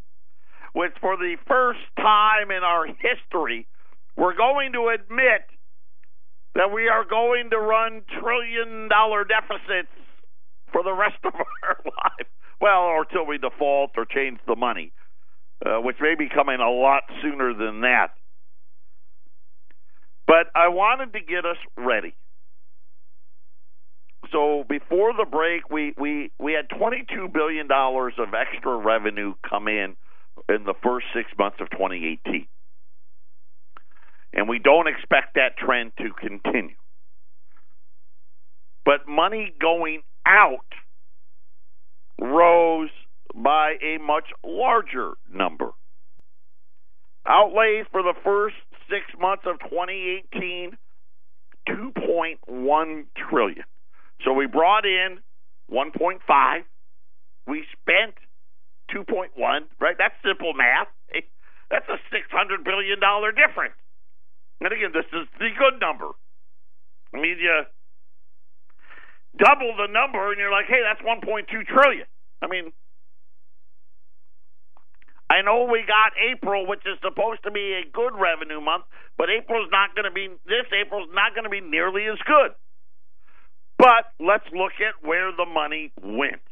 which 0.75 0.93
for 1.01 1.17
the 1.17 1.37
first 1.49 1.81
time 1.97 2.51
in 2.51 2.63
our 2.63 2.85
history, 2.85 3.67
we're 4.15 4.37
going 4.37 4.75
to 4.75 4.89
admit 4.89 5.49
that 6.55 6.73
we 6.73 6.89
are 6.89 7.05
going 7.05 7.51
to 7.51 7.59
run 7.59 8.03
trillion 8.21 8.89
dollar 8.89 9.25
deficits 9.25 9.93
for 10.73 10.83
the 10.83 10.93
rest 10.93 11.19
of 11.25 11.35
our 11.35 11.81
life. 11.85 12.27
Well, 12.61 12.83
or 12.83 13.05
till 13.05 13.27
we 13.27 13.39
default 13.39 13.93
or 13.97 14.05
change 14.05 14.39
the 14.47 14.57
money, 14.57 14.93
uh, 15.65 15.81
which 15.81 15.97
may 16.01 16.15
be 16.15 16.29
coming 16.29 16.61
a 16.61 16.71
lot 16.71 17.05
sooner 17.23 17.55
than 17.55 17.81
that. 17.83 18.09
But 20.27 20.47
I 20.55 20.69
wanted 20.69 21.13
to 21.15 21.21
get 21.21 21.45
us 21.45 21.57
ready. 21.77 22.15
So 24.31 24.65
before 24.69 25.13
the 25.13 25.27
break, 25.29 25.71
we, 25.71 25.95
we, 25.99 26.31
we 26.39 26.53
had 26.53 26.69
$22 26.69 27.33
billion 27.33 27.67
of 27.71 28.35
extra 28.35 28.77
revenue 28.77 29.35
come 29.49 29.67
in 29.67 29.97
in 30.49 30.65
the 30.65 30.75
first 30.83 31.07
six 31.15 31.29
months 31.39 31.57
of 31.61 31.71
2018. 31.71 32.47
And 34.33 34.49
we 34.49 34.59
don't 34.59 34.87
expect 34.87 35.35
that 35.35 35.57
trend 35.57 35.93
to 35.99 36.11
continue. 36.13 36.77
But 38.85 39.09
money 39.09 39.53
going 39.61 40.03
out 40.27 40.65
rose 42.21 42.91
by 43.35 43.75
a 43.83 43.99
much 43.99 44.27
larger 44.45 45.13
number. 45.33 45.71
Outlays 47.27 47.87
for 47.91 48.03
the 48.03 48.15
first 48.25 48.57
six 48.89 49.05
months 49.19 49.45
of 49.47 49.59
2018, 49.61 50.77
2.1 51.69 53.05
trillion. 53.29 53.65
So 54.25 54.33
we 54.33 54.47
brought 54.47 54.85
in 54.85 55.19
1.5. 55.73 56.61
We 57.47 57.65
spent 57.73 58.15
2.1. 58.95 59.61
Right? 59.81 59.97
That's 59.99 60.15
simple 60.25 60.53
math. 60.55 60.89
That's 61.71 61.89
a 61.89 61.99
600 62.11 62.65
billion 62.65 62.99
dollar 63.01 63.31
difference. 63.33 63.75
And 64.61 64.73
again, 64.73 64.93
this 64.93 65.09
is 65.13 65.27
the 65.39 65.49
good 65.57 65.81
number. 65.81 66.13
I 67.15 67.21
mean, 67.21 67.39
you 67.41 67.65
double 69.39 69.75
the 69.77 69.91
number, 69.91 70.31
and 70.31 70.39
you're 70.39 70.53
like, 70.53 70.67
hey, 70.67 70.83
that's 70.85 71.01
1.2 71.01 71.47
trillion. 71.67 72.07
I 72.43 72.47
mean, 72.47 72.73
I 75.31 75.43
know 75.43 75.69
we 75.71 75.85
got 75.87 76.13
April, 76.19 76.67
which 76.67 76.83
is 76.85 76.99
supposed 77.03 77.45
to 77.45 77.51
be 77.51 77.79
a 77.79 77.89
good 77.91 78.13
revenue 78.19 78.61
month, 78.61 78.85
but 79.17 79.31
April's 79.31 79.69
not 79.71 79.95
going 79.95 80.05
to 80.05 80.11
be 80.11 80.29
this 80.45 80.67
April's 80.75 81.09
not 81.13 81.35
going 81.35 81.45
to 81.45 81.51
be 81.51 81.61
nearly 81.61 82.07
as 82.07 82.19
good. 82.27 82.51
But 83.79 84.13
let's 84.19 84.45
look 84.53 84.73
at 84.81 85.07
where 85.07 85.31
the 85.33 85.47
money 85.47 85.93
went. 86.03 86.43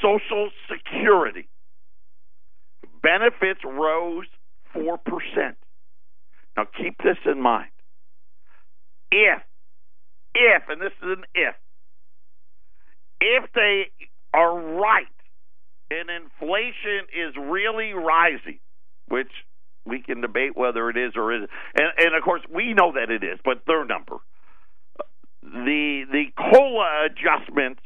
Social 0.00 0.50
Security 0.70 1.48
benefits 3.02 3.60
rose 3.64 4.26
4%. 4.74 4.98
Now 6.56 6.66
keep 6.78 6.98
this 6.98 7.18
in 7.26 7.40
mind. 7.40 7.68
If, 9.10 9.42
if, 10.34 10.62
and 10.68 10.80
this 10.80 10.92
is 11.02 11.08
an 11.18 11.24
if, 11.34 11.54
if 13.20 13.52
they 13.54 13.84
are 14.34 14.58
right 14.58 15.06
and 15.90 16.08
inflation 16.10 17.06
is 17.14 17.34
really 17.38 17.92
rising, 17.92 18.58
which 19.08 19.30
we 19.84 20.02
can 20.02 20.20
debate 20.20 20.56
whether 20.56 20.90
it 20.90 20.96
is 20.96 21.12
or 21.14 21.32
isn't, 21.32 21.50
and, 21.76 21.86
and 21.98 22.14
of 22.14 22.22
course 22.24 22.42
we 22.52 22.74
know 22.74 22.92
that 22.92 23.10
it 23.10 23.22
is, 23.22 23.38
but 23.44 23.62
their 23.66 23.84
number, 23.84 24.16
the 25.42 26.04
the 26.10 26.24
cola 26.36 27.06
adjustments 27.06 27.80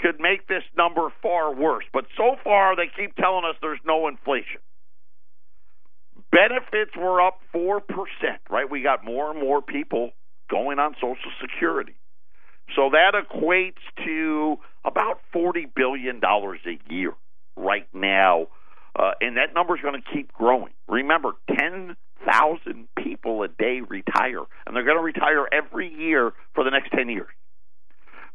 could 0.00 0.18
make 0.20 0.48
this 0.48 0.64
number 0.76 1.08
far 1.22 1.54
worse. 1.54 1.84
But 1.92 2.06
so 2.16 2.36
far 2.42 2.76
they 2.76 2.90
keep 2.96 3.14
telling 3.16 3.44
us 3.44 3.56
there's 3.62 3.80
no 3.86 4.08
inflation. 4.08 4.60
Benefits 6.34 6.90
were 6.96 7.20
up 7.20 7.38
4%, 7.54 7.80
right? 8.50 8.68
We 8.68 8.82
got 8.82 9.04
more 9.04 9.30
and 9.30 9.38
more 9.38 9.62
people 9.62 10.10
going 10.50 10.80
on 10.80 10.94
Social 10.94 11.30
Security. 11.40 11.94
So 12.74 12.90
that 12.90 13.12
equates 13.14 13.78
to 14.04 14.56
about 14.84 15.20
$40 15.32 15.72
billion 15.76 16.20
a 16.24 16.92
year 16.92 17.12
right 17.56 17.86
now. 17.94 18.48
Uh, 18.98 19.12
and 19.20 19.36
that 19.36 19.54
number 19.54 19.76
is 19.76 19.82
going 19.82 19.94
to 19.94 20.12
keep 20.12 20.32
growing. 20.32 20.72
Remember, 20.88 21.34
10,000 21.56 22.88
people 22.98 23.44
a 23.44 23.48
day 23.48 23.80
retire, 23.88 24.42
and 24.66 24.74
they're 24.74 24.84
going 24.84 24.96
to 24.96 25.02
retire 25.02 25.46
every 25.52 25.88
year 25.88 26.32
for 26.54 26.64
the 26.64 26.70
next 26.70 26.90
10 26.90 27.10
years. 27.10 27.30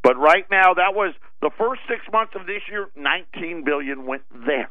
But 0.04 0.18
right 0.18 0.46
now, 0.50 0.74
that 0.76 0.96
was 0.96 1.14
the 1.42 1.52
first 1.58 1.82
six 1.90 2.02
months 2.14 2.32
of 2.40 2.46
this 2.46 2.62
year. 2.70 2.88
19 2.96 3.66
billion 3.66 4.06
went 4.06 4.24
there. 4.32 4.70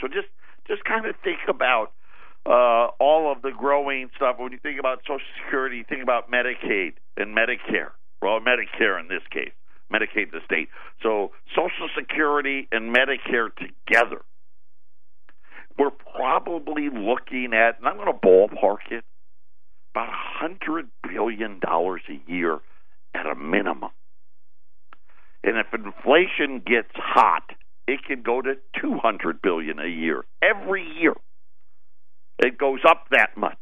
So 0.00 0.08
just 0.08 0.28
just 0.68 0.84
kind 0.84 1.06
of 1.06 1.14
think 1.22 1.38
about 1.48 1.92
uh, 2.46 2.88
all 3.00 3.32
of 3.32 3.42
the 3.42 3.50
growing 3.50 4.08
stuff. 4.16 4.36
When 4.38 4.52
you 4.52 4.58
think 4.62 4.78
about 4.78 5.00
Social 5.02 5.20
Security, 5.44 5.78
you 5.78 5.84
think 5.88 6.02
about 6.02 6.30
Medicaid 6.30 6.94
and 7.16 7.36
Medicare. 7.36 7.90
Well, 8.22 8.40
Medicare 8.40 9.00
in 9.00 9.08
this 9.08 9.22
case, 9.30 9.52
Medicaid 9.92 10.30
the 10.30 10.40
state. 10.44 10.68
So 11.02 11.32
Social 11.50 11.88
Security 11.98 12.68
and 12.70 12.94
Medicare 12.94 13.50
together, 13.56 14.22
we're 15.78 15.90
probably 15.90 16.88
looking 16.88 17.52
at, 17.52 17.78
and 17.78 17.86
I'm 17.86 17.96
going 17.96 18.06
to 18.06 18.26
ballpark 18.26 18.90
it, 18.90 19.04
about 19.92 20.08
hundred 20.10 20.88
billion 21.02 21.58
dollars 21.58 22.02
a 22.08 22.30
year 22.30 22.58
at 23.14 23.26
a 23.26 23.34
minimum. 23.34 23.90
And 25.42 25.56
if 25.58 25.66
inflation 25.72 26.60
gets 26.66 26.90
hot, 26.94 27.44
it 27.86 28.00
can 28.04 28.22
go 28.22 28.42
to 28.42 28.54
200 28.80 29.40
billion 29.40 29.78
a 29.78 29.86
year 29.86 30.24
every 30.42 30.84
year. 31.00 31.14
It 32.38 32.58
goes 32.58 32.80
up 32.86 33.06
that 33.10 33.36
much. 33.36 33.58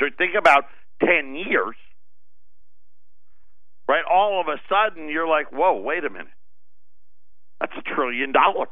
So 0.00 0.06
think 0.16 0.34
about 0.36 0.64
10 1.04 1.34
years, 1.34 1.76
right? 3.88 4.04
All 4.10 4.40
of 4.40 4.48
a 4.48 4.58
sudden, 4.68 5.08
you're 5.08 5.28
like, 5.28 5.52
whoa, 5.52 5.80
wait 5.80 6.04
a 6.04 6.10
minute. 6.10 6.32
That's 7.60 7.72
a 7.76 7.82
trillion 7.82 8.32
dollars. 8.32 8.68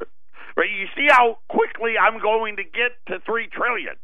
right? 0.56 0.68
You 0.68 0.86
see 0.96 1.06
how 1.08 1.38
quickly 1.48 1.94
I'm 1.96 2.20
going 2.20 2.56
to 2.56 2.64
get 2.64 2.98
to 3.08 3.20
3 3.24 3.48
trillion. 3.48 3.94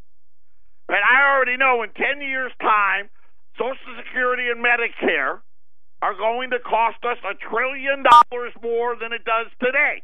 Right? 0.89 1.03
I 1.03 1.35
already 1.35 1.57
know 1.57 1.83
in 1.83 1.91
10 1.91 2.23
years' 2.23 2.53
time, 2.61 3.11
Social 3.59 3.93
Security 3.99 4.49
and 4.49 4.65
Medicare 4.65 5.41
are 6.03 6.15
going 6.15 6.51
to 6.51 6.59
cost 6.61 6.99
us 7.05 7.19
a 7.25 7.35
trillion 7.35 8.05
dollars 8.05 8.53
more 8.63 8.97
than 9.01 9.13
it 9.13 9.25
does 9.25 9.49
today. 9.61 10.03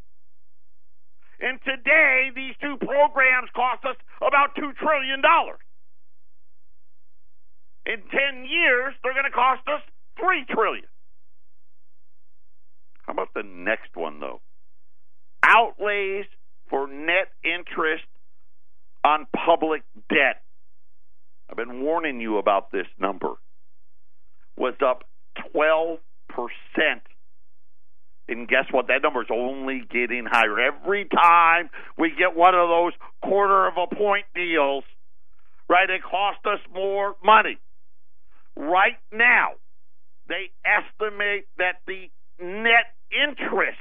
And 1.43 1.59
today, 1.65 2.31
these 2.37 2.55
two 2.61 2.77
programs 2.79 3.51
cost 3.55 3.85
us 3.85 3.97
about 4.19 4.55
$2 4.55 4.77
trillion. 4.77 5.21
In 7.85 7.97
10 7.97 8.45
years, 8.47 8.95
they're 9.03 9.13
going 9.13 9.25
to 9.25 9.31
cost 9.31 9.63
us 9.67 9.83
3 10.21 10.45
trillion. 10.49 10.85
How 13.03 13.13
about 13.13 13.35
the 13.35 13.43
next 13.43 13.97
one, 13.97 14.21
though? 14.21 14.41
Outlays 15.43 16.27
for 16.71 16.87
net 16.87 17.33
interest 17.43 18.05
on 19.05 19.27
public 19.35 19.83
debt. 20.09 20.43
I've 21.51 21.57
been 21.57 21.83
warning 21.83 22.21
you 22.21 22.39
about 22.39 22.71
this 22.71 22.87
number. 23.01 23.33
Was 24.57 24.75
up 24.81 25.03
12%. 25.53 25.99
And 28.29 28.49
guess 28.49 28.67
what? 28.71 28.87
That 28.89 29.03
number 29.03 29.23
is 29.23 29.29
only 29.31 29.83
getting 29.91 30.25
higher. 30.31 30.59
Every 30.61 31.07
time 31.07 31.71
we 31.99 32.11
get 32.17 32.37
one 32.37 32.55
of 32.55 32.69
those 32.69 32.93
quarter 33.23 33.67
of 33.67 33.75
a 33.77 33.95
point 33.95 34.27
deals, 34.35 34.85
right, 35.69 35.89
it 35.91 36.03
costs 36.03 36.45
us 36.47 36.61
more 36.73 37.17
money. 37.25 37.59
Right 38.57 38.99
now, 39.13 39.53
they 40.29 40.51
estimate 40.65 41.47
that 41.59 41.77
the 41.87 42.11
net 42.41 42.95
interest 43.11 43.79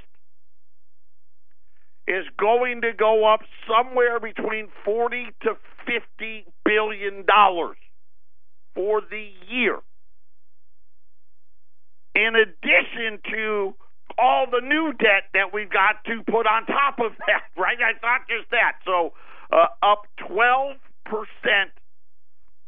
is 2.08 2.26
going 2.38 2.82
to 2.82 2.92
go 2.98 3.32
up 3.32 3.42
somewhere 3.68 4.20
between 4.20 4.70
40 4.84 5.28
to 5.44 5.56
50 5.86 6.46
billion 6.66 7.26
dollars 7.26 7.78
for 8.74 9.02
the 9.02 9.30
year 9.50 9.80
in 12.16 12.36
addition 12.36 13.20
to 13.32 13.74
all 14.22 14.46
the 14.46 14.62
new 14.62 14.94
debt 14.94 15.34
that 15.34 15.54
we've 15.54 15.70
got 15.70 16.04
to 16.06 16.22
put 16.30 16.46
on 16.46 16.66
top 16.66 17.00
of 17.00 17.18
that, 17.28 17.44
right? 17.58 17.78
It's 17.80 18.04
not 18.04 18.22
just 18.30 18.50
that. 18.52 18.74
So 18.86 19.14
uh, 19.52 19.68
up 19.82 20.06
12% 20.30 20.76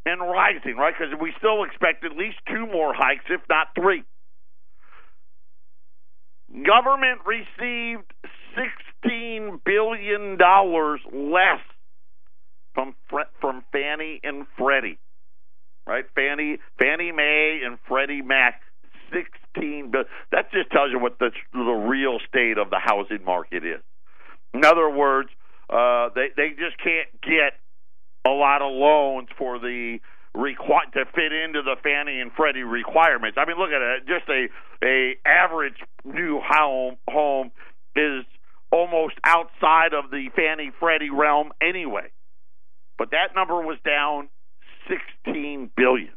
and 0.05 0.21
rising, 0.21 0.75
right? 0.75 0.93
Because 0.97 1.13
we 1.21 1.33
still 1.37 1.63
expect 1.63 2.03
at 2.03 2.17
least 2.17 2.37
two 2.47 2.65
more 2.65 2.93
hikes, 2.93 3.25
if 3.29 3.41
not 3.49 3.67
three. 3.75 4.03
Government 6.51 7.21
received 7.25 8.03
$16 9.05 9.59
billion 9.65 10.37
less 10.37 11.61
from 12.73 12.95
from 13.39 13.63
Fannie 13.71 14.19
and 14.23 14.45
Freddie, 14.57 14.99
right? 15.87 16.05
Fannie 16.15 16.57
Fannie 16.79 17.11
Mae 17.11 17.61
and 17.65 17.77
Freddie 17.87 18.21
Mac 18.21 18.61
sixteen 19.53 19.91
billion. 19.91 20.09
That 20.31 20.51
just 20.51 20.71
tells 20.71 20.91
you 20.91 20.99
what 20.99 21.19
the 21.19 21.31
the 21.53 21.59
real 21.59 22.19
state 22.27 22.57
of 22.57 22.69
the 22.69 22.79
housing 22.79 23.23
market 23.25 23.65
is. 23.65 23.81
In 24.53 24.65
other 24.65 24.89
words, 24.89 25.29
uh, 25.69 26.09
they 26.15 26.27
they 26.35 26.49
just 26.49 26.77
can't 26.83 27.09
get 27.21 27.53
a 28.25 28.29
lot 28.29 28.61
of 28.61 28.71
loans 28.71 29.29
for 29.37 29.59
the 29.59 29.99
requi- 30.35 30.91
to 30.93 31.05
fit 31.13 31.31
into 31.31 31.61
the 31.61 31.75
Fannie 31.83 32.19
and 32.19 32.31
Freddie 32.33 32.63
requirements. 32.63 33.37
I 33.39 33.45
mean, 33.45 33.57
look 33.57 33.71
at 33.71 33.81
it. 33.81 34.07
Just 34.07 34.29
a 34.29 34.47
a 34.83 35.15
average 35.25 35.77
new 36.05 36.39
home 36.43 36.97
home 37.09 37.51
is 37.95 38.25
almost 38.71 39.15
outside 39.23 39.93
of 39.93 40.09
the 40.09 40.29
Fannie 40.35 40.71
Freddie 40.79 41.11
realm 41.11 41.51
anyway. 41.61 42.09
But 42.97 43.11
that 43.11 43.35
number 43.35 43.55
was 43.61 43.77
down 43.85 44.29
16 45.25 45.71
billion. 45.75 46.11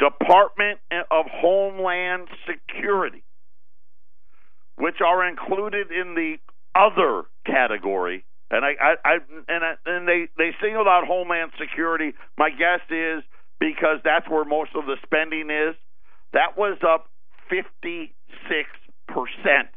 Department 0.00 0.80
of 1.10 1.26
Homeland 1.30 2.28
Security, 2.48 3.22
which 4.76 4.96
are 5.04 5.28
included 5.28 5.88
in 5.92 6.14
the 6.14 6.36
other 6.74 7.24
category, 7.44 8.24
and 8.50 8.64
I, 8.64 8.72
I, 8.80 8.94
I 9.04 9.14
and 9.48 9.64
I, 9.64 9.74
and 9.84 10.08
they 10.08 10.28
they 10.38 10.50
singled 10.62 10.88
out 10.88 11.04
Homeland 11.06 11.52
Security. 11.60 12.14
My 12.38 12.48
guess 12.50 12.80
is 12.88 13.22
because 13.60 13.98
that's 14.02 14.28
where 14.28 14.44
most 14.44 14.70
of 14.74 14.86
the 14.86 14.96
spending 15.04 15.50
is. 15.50 15.76
That 16.32 16.56
was 16.56 16.78
up 16.82 17.10
56 17.50 18.14
percent. 19.06 19.68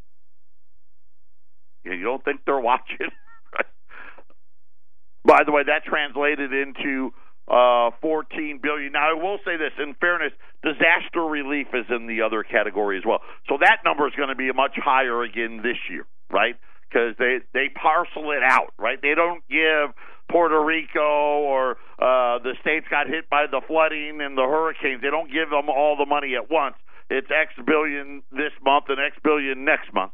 You 1.83 2.01
don't 2.01 2.23
think 2.23 2.41
they're 2.45 2.59
watching? 2.59 3.09
By 5.25 5.43
the 5.45 5.51
way, 5.51 5.63
that 5.67 5.83
translated 5.83 6.53
into 6.53 7.11
uh, 7.53 7.91
14 8.01 8.59
billion. 8.63 8.93
Now, 8.93 9.11
I 9.11 9.13
will 9.13 9.37
say 9.45 9.57
this: 9.57 9.71
in 9.77 9.93
fairness, 10.01 10.33
disaster 10.63 11.21
relief 11.21 11.67
is 11.73 11.85
in 11.89 12.07
the 12.07 12.23
other 12.25 12.41
category 12.41 12.97
as 12.97 13.03
well. 13.05 13.21
So 13.47 13.57
that 13.61 13.85
number 13.85 14.07
is 14.07 14.13
going 14.15 14.29
to 14.29 14.35
be 14.35 14.51
much 14.51 14.73
higher 14.75 15.21
again 15.21 15.61
this 15.61 15.77
year, 15.89 16.05
right? 16.31 16.55
Because 16.89 17.15
they 17.19 17.39
they 17.53 17.69
parcel 17.69 18.31
it 18.31 18.41
out, 18.41 18.73
right? 18.79 18.97
They 18.99 19.13
don't 19.13 19.43
give 19.49 19.93
Puerto 20.31 20.59
Rico 20.63 21.45
or 21.45 21.77
uh, 21.99 22.41
the 22.41 22.53
states 22.61 22.87
got 22.89 23.07
hit 23.07 23.29
by 23.29 23.45
the 23.45 23.61
flooding 23.67 24.19
and 24.21 24.37
the 24.37 24.47
hurricanes. 24.49 25.01
They 25.01 25.11
don't 25.11 25.31
give 25.31 25.49
them 25.49 25.69
all 25.69 25.95
the 25.97 26.07
money 26.07 26.35
at 26.35 26.49
once. 26.49 26.75
It's 27.09 27.27
X 27.29 27.53
billion 27.65 28.23
this 28.31 28.53
month 28.63 28.85
and 28.89 28.97
X 28.97 29.15
billion 29.23 29.65
next 29.65 29.93
month. 29.93 30.11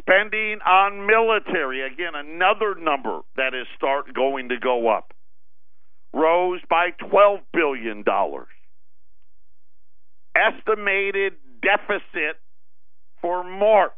Spending 0.00 0.58
on 0.64 1.06
military, 1.06 1.84
again, 1.86 2.14
another 2.14 2.74
number 2.74 3.20
that 3.36 3.54
is 3.54 3.66
start 3.76 4.12
going 4.14 4.48
to 4.48 4.58
go 4.58 4.88
up, 4.88 5.11
rose 6.12 6.60
by 6.68 6.90
$12 7.00 7.40
billion. 7.52 8.04
Estimated 10.34 11.34
deficit 11.62 12.36
for 13.20 13.44
March. 13.44 13.92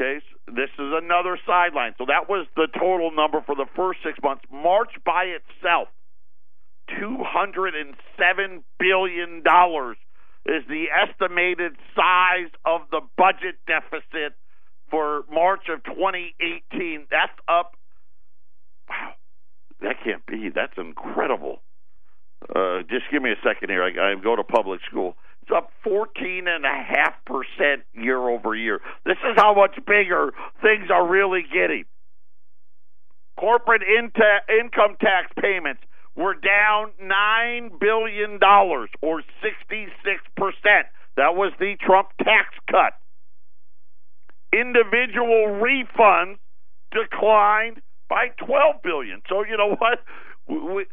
Okay, 0.00 0.20
so 0.46 0.52
this 0.54 0.70
is 0.78 0.92
another 1.02 1.38
sideline. 1.46 1.94
So 1.98 2.06
that 2.06 2.28
was 2.28 2.46
the 2.56 2.68
total 2.72 3.10
number 3.14 3.42
for 3.44 3.54
the 3.54 3.66
first 3.76 4.00
six 4.04 4.18
months. 4.22 4.44
March 4.50 4.92
by 5.04 5.24
itself, 5.24 5.88
$207 6.90 8.62
billion 8.78 9.42
is 10.46 10.64
the 10.68 10.84
estimated 10.90 11.72
size 11.94 12.50
of 12.64 12.82
the 12.90 13.00
budget 13.16 13.56
deficit 13.66 14.32
for 14.90 15.24
March 15.30 15.68
of 15.68 15.84
2018. 15.84 17.06
That's 17.10 17.32
up. 17.46 17.76
Wow, 18.88 19.12
that 19.82 19.96
can't 20.04 20.24
be. 20.26 20.50
That's 20.54 20.76
incredible. 20.76 21.62
Uh, 22.54 22.80
just 22.88 23.04
give 23.10 23.22
me 23.22 23.30
a 23.30 23.36
second 23.44 23.70
here. 23.70 23.82
I, 23.82 24.12
I 24.12 24.14
go 24.22 24.36
to 24.36 24.44
public 24.44 24.80
school. 24.88 25.16
It's 25.42 25.50
up 25.54 25.70
14.5% 25.86 27.82
year 27.94 28.18
over 28.18 28.54
year. 28.54 28.80
This 29.04 29.18
is 29.18 29.34
how 29.36 29.54
much 29.54 29.76
bigger 29.86 30.32
things 30.62 30.90
are 30.90 31.06
really 31.06 31.42
getting. 31.52 31.84
Corporate 33.38 33.82
in- 33.82 34.12
income 34.60 34.96
tax 35.00 35.32
payments 35.40 35.82
were 36.16 36.34
down 36.34 36.92
$9 37.02 37.80
billion, 37.80 38.38
or 39.02 39.22
66%. 39.42 40.84
That 41.16 41.34
was 41.34 41.52
the 41.58 41.76
Trump 41.80 42.08
tax 42.18 42.54
cut. 42.70 42.94
Individual 44.52 45.60
refunds 45.62 46.38
declined 46.92 47.80
by 48.10 48.34
12 48.44 48.82
billion. 48.82 49.22
So 49.28 49.44
you 49.46 49.56
know 49.56 49.76
what? 49.78 50.02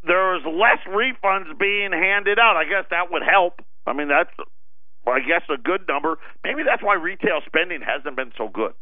There's 0.05 0.43
less 0.45 0.79
refunds 0.87 1.57
being 1.59 1.89
handed 1.91 2.37
out. 2.37 2.55
I 2.55 2.63
guess 2.63 2.85
that 2.91 3.11
would 3.11 3.23
help. 3.25 3.59
I 3.87 3.93
mean, 3.93 4.07
that's 4.07 4.29
I 5.07 5.19
guess 5.19 5.41
a 5.49 5.57
good 5.57 5.87
number. 5.89 6.19
Maybe 6.43 6.61
that's 6.63 6.83
why 6.83 6.93
retail 6.93 7.41
spending 7.47 7.81
hasn't 7.81 8.15
been 8.15 8.31
so 8.37 8.47
good. 8.47 8.73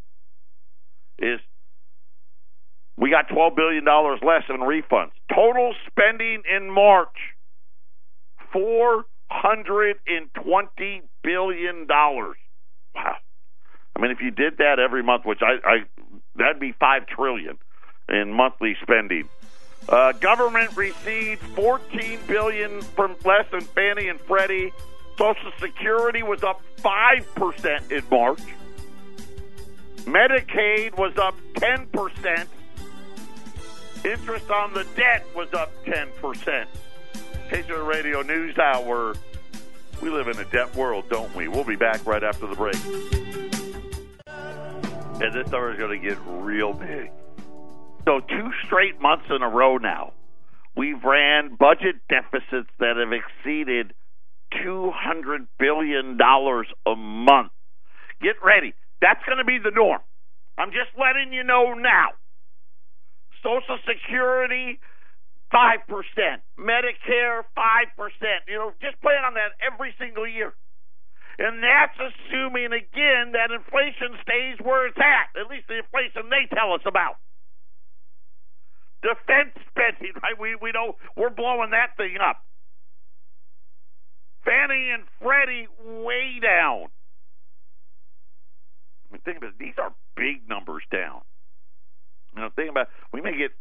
Is 1.18 1.40
we 2.98 3.10
got 3.10 3.30
$12 3.30 3.56
billion 3.56 3.86
less 3.86 4.44
in 4.50 4.58
refunds. 4.58 5.12
Total 5.34 5.74
spending 5.88 6.44
in 6.46 6.70
March, 6.70 7.16
$420 8.54 9.06
billion. 11.24 11.88
Wow. 11.88 13.16
I 13.96 14.02
mean, 14.02 14.12
if 14.12 14.20
you 14.22 14.32
did 14.32 14.58
that 14.58 14.80
every 14.80 15.04
month, 15.04 15.24
which 15.26 15.40
I, 15.42 15.56
I 15.66 15.78
that'd 16.36 16.60
be 16.60 16.74
five 16.78 17.08
trillion 17.08 17.58
in 18.10 18.32
monthly 18.32 18.76
spending. 18.82 19.30
Uh, 19.88 20.14
government 20.14 20.76
received 20.76 21.42
14 21.56 22.20
billion 22.28 22.82
from 22.82 23.16
less 23.24 23.46
than 23.52 23.62
Fannie 23.62 24.08
and 24.08 24.20
Freddie. 24.22 24.74
Social 25.18 25.52
Security 25.60 26.24
was 26.24 26.44
up 26.44 26.62
five 26.78 27.34
percent 27.36 27.92
in 27.92 28.04
March. 28.10 28.42
Medicaid 30.06 30.98
was 30.98 31.16
up 31.18 31.36
10 31.56 31.88
percent. 31.88 32.50
Interest 34.06 34.52
on 34.52 34.72
the 34.74 34.86
debt 34.96 35.26
was 35.36 35.52
up 35.54 35.72
10%. 35.86 36.68
Patriot 37.50 37.84
Radio 37.84 38.22
News 38.22 38.56
Hour. 38.60 39.16
We 40.00 40.12
live 40.12 40.28
in 40.28 40.38
a 40.38 40.46
debt 40.46 40.76
world, 40.76 41.10
don't 41.10 41.34
we? 41.36 41.48
We'll 41.48 41.64
be 41.64 41.76
back 41.76 42.06
right 42.06 42.24
after 42.24 42.46
the 42.46 42.56
break. 42.56 42.76
And 44.28 45.34
this 45.34 45.52
hour 45.52 45.72
is 45.72 45.80
going 45.80 46.00
to 46.00 46.08
get 46.08 46.20
real 46.28 46.74
big. 46.74 47.10
So, 48.06 48.20
two 48.20 48.52
straight 48.66 49.02
months 49.02 49.26
in 49.30 49.42
a 49.42 49.50
row 49.50 49.78
now, 49.78 50.14
we've 50.78 51.04
ran 51.04 51.56
budget 51.56 51.96
deficits 52.08 52.70
that 52.80 52.98
have 52.98 53.12
exceeded 53.12 53.94
$200 54.54 55.48
billion 55.58 56.18
a 56.22 56.96
month. 56.96 57.52
Get 58.22 58.36
ready. 58.44 58.74
That's 59.02 59.24
going 59.26 59.40
to 59.40 59.44
be 59.44 59.58
the 59.58 59.72
norm. 59.72 60.02
I'm 60.58 60.70
just 60.70 60.94
letting 60.98 61.34
you 61.34 61.44
know 61.44 61.74
now. 61.74 62.14
Social 63.42 63.78
Security, 63.86 64.80
5%. 65.54 65.80
Medicare, 66.58 67.42
5%. 67.58 68.14
You 68.48 68.56
know, 68.56 68.72
just 68.82 69.02
plan 69.02 69.26
on 69.26 69.34
that 69.34 69.58
every 69.66 69.94
single 70.00 70.28
year. 70.28 70.54
And 71.38 71.62
that's 71.62 71.98
assuming, 72.00 72.72
again, 72.72 73.34
that 73.34 73.52
inflation 73.52 74.16
stays 74.22 74.58
where 74.64 74.88
it's 74.88 74.98
at, 74.98 75.36
at 75.36 75.50
least 75.50 75.68
the 75.68 75.84
inflation 75.84 76.30
they 76.30 76.48
tell 76.56 76.72
us 76.72 76.82
about. 76.86 77.18
Defense 79.02 79.54
spending, 79.70 80.14
right? 80.24 80.40
We, 80.40 80.56
we 80.62 80.72
know 80.72 80.96
we're 81.16 81.30
blowing 81.30 81.72
that 81.72 81.96
thing 81.98 82.18
up. 82.22 82.38
Fannie 84.44 84.92
and 84.94 85.04
Freddie 85.22 85.68
way 85.80 86.40
down. 86.42 86.88
I 89.10 89.14
mean, 89.14 89.22
think 89.26 89.38
about 89.38 89.50
it. 89.50 89.60
These 89.60 89.74
are 89.78 89.94
big 90.16 90.48
numbers 90.48 90.84
down. 90.92 91.22
You 92.36 92.42
know, 92.42 92.50
think 92.56 92.70
about 92.70 92.88
we 93.14 93.22
may 93.22 93.38
get 93.38 93.52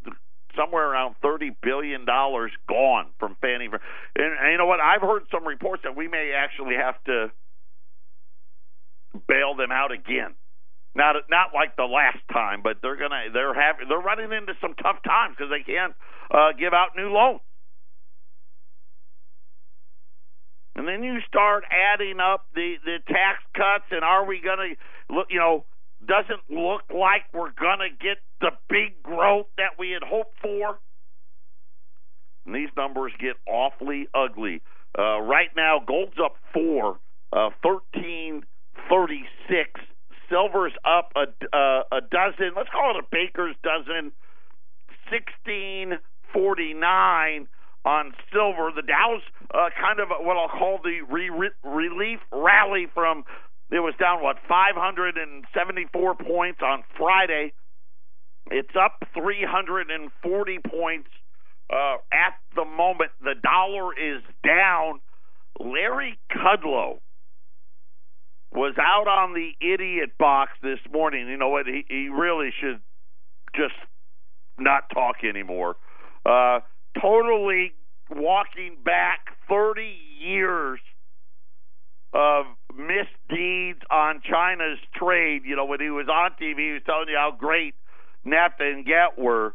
somewhere 0.56 0.90
around 0.90 1.16
thirty 1.22 1.50
billion 1.62 2.04
dollars 2.04 2.52
gone 2.68 3.06
from 3.18 3.36
Fannie. 3.40 3.66
And, 3.66 3.80
and 4.16 4.52
you 4.52 4.58
know 4.58 4.66
what? 4.66 4.80
I've 4.80 5.02
heard 5.02 5.24
some 5.30 5.46
reports 5.46 5.82
that 5.84 5.96
we 5.96 6.08
may 6.08 6.32
actually 6.36 6.74
have 6.76 7.02
to 7.04 7.30
bail 9.28 9.54
them 9.56 9.70
out 9.72 9.92
again. 9.92 10.34
Not 10.94 11.16
not 11.28 11.50
like 11.52 11.76
the 11.76 11.84
last 11.90 12.22
time, 12.32 12.62
but 12.62 12.78
they're 12.80 12.96
gonna 12.96 13.26
they're 13.32 13.54
having 13.54 13.88
they're 13.88 13.98
running 13.98 14.32
into 14.32 14.54
some 14.60 14.74
tough 14.74 15.02
times 15.02 15.34
because 15.36 15.50
they 15.50 15.64
can't 15.64 15.94
uh, 16.30 16.52
give 16.58 16.72
out 16.72 16.90
new 16.96 17.10
loans. 17.10 17.40
And 20.76 20.86
then 20.86 21.02
you 21.02 21.18
start 21.26 21.64
adding 21.70 22.20
up 22.20 22.46
the 22.54 22.74
the 22.84 22.98
tax 23.08 23.42
cuts, 23.54 23.90
and 23.90 24.04
are 24.04 24.24
we 24.24 24.40
gonna 24.40 24.74
look? 25.10 25.26
You 25.30 25.38
know, 25.38 25.64
doesn't 26.06 26.42
look 26.48 26.82
like 26.90 27.22
we're 27.32 27.50
to 27.50 27.88
get 28.00 28.18
the 28.40 28.50
big 28.68 29.02
growth 29.02 29.46
that 29.56 29.78
we 29.78 29.90
had 29.90 30.02
hoped 30.02 30.38
for. 30.40 30.78
And 32.46 32.54
these 32.54 32.68
numbers 32.76 33.12
get 33.18 33.36
awfully 33.48 34.06
ugly. 34.14 34.62
Uh, 34.96 35.20
right 35.20 35.50
now, 35.56 35.80
gold's 35.84 36.18
up 36.22 36.36
four, 36.52 36.98
uh, 37.32 37.50
thirteen 37.62 38.42
thirty 38.88 39.24
six. 39.48 39.80
Silver's 40.34 40.72
up 40.84 41.12
a 41.14 41.30
uh, 41.56 41.82
a 41.92 42.00
dozen. 42.00 42.54
Let's 42.56 42.70
call 42.70 42.98
it 42.98 43.04
a 43.04 43.06
baker's 43.10 43.54
dozen. 43.62 44.10
Sixteen 45.10 45.98
forty 46.32 46.74
nine 46.74 47.46
on 47.84 48.14
silver. 48.32 48.70
The 48.74 48.82
Dow's 48.82 49.22
uh, 49.54 49.70
kind 49.80 50.00
of 50.00 50.08
what 50.10 50.36
I'll 50.36 50.48
call 50.48 50.80
the 50.82 51.02
re- 51.08 51.50
relief 51.62 52.18
rally 52.32 52.88
from 52.92 53.24
it 53.70 53.80
was 53.80 53.94
down, 53.98 54.22
what, 54.22 54.36
574 54.46 56.14
points 56.14 56.60
on 56.62 56.84
Friday. 56.96 57.52
It's 58.50 58.76
up 58.78 59.02
340 59.14 60.58
points 60.68 61.08
uh, 61.72 61.96
at 62.12 62.34
the 62.54 62.64
moment. 62.64 63.10
The 63.22 63.34
dollar 63.42 63.92
is 63.98 64.22
down. 64.44 65.00
Larry 65.58 66.18
Kudlow 66.30 66.98
was 68.54 68.74
out 68.78 69.08
on 69.08 69.34
the 69.34 69.50
idiot 69.60 70.16
box 70.18 70.52
this 70.62 70.78
morning. 70.92 71.28
You 71.28 71.36
know 71.36 71.48
what? 71.48 71.66
He, 71.66 71.84
he 71.88 72.08
really 72.08 72.50
should 72.60 72.80
just 73.54 73.74
not 74.58 74.88
talk 74.92 75.16
anymore. 75.28 75.76
Uh, 76.24 76.60
totally 77.00 77.72
walking 78.10 78.76
back 78.84 79.36
30 79.48 79.82
years 80.20 80.78
of 82.12 82.46
misdeeds 82.72 83.80
on 83.90 84.22
China's 84.22 84.78
trade. 84.94 85.42
You 85.44 85.56
know, 85.56 85.64
when 85.64 85.80
he 85.80 85.90
was 85.90 86.06
on 86.08 86.30
TV, 86.40 86.66
he 86.68 86.72
was 86.72 86.82
telling 86.86 87.08
you 87.08 87.16
how 87.16 87.34
great 87.36 87.74
NAFTA 88.24 88.72
and 88.72 88.86
GATT 88.86 89.18
were. 89.18 89.54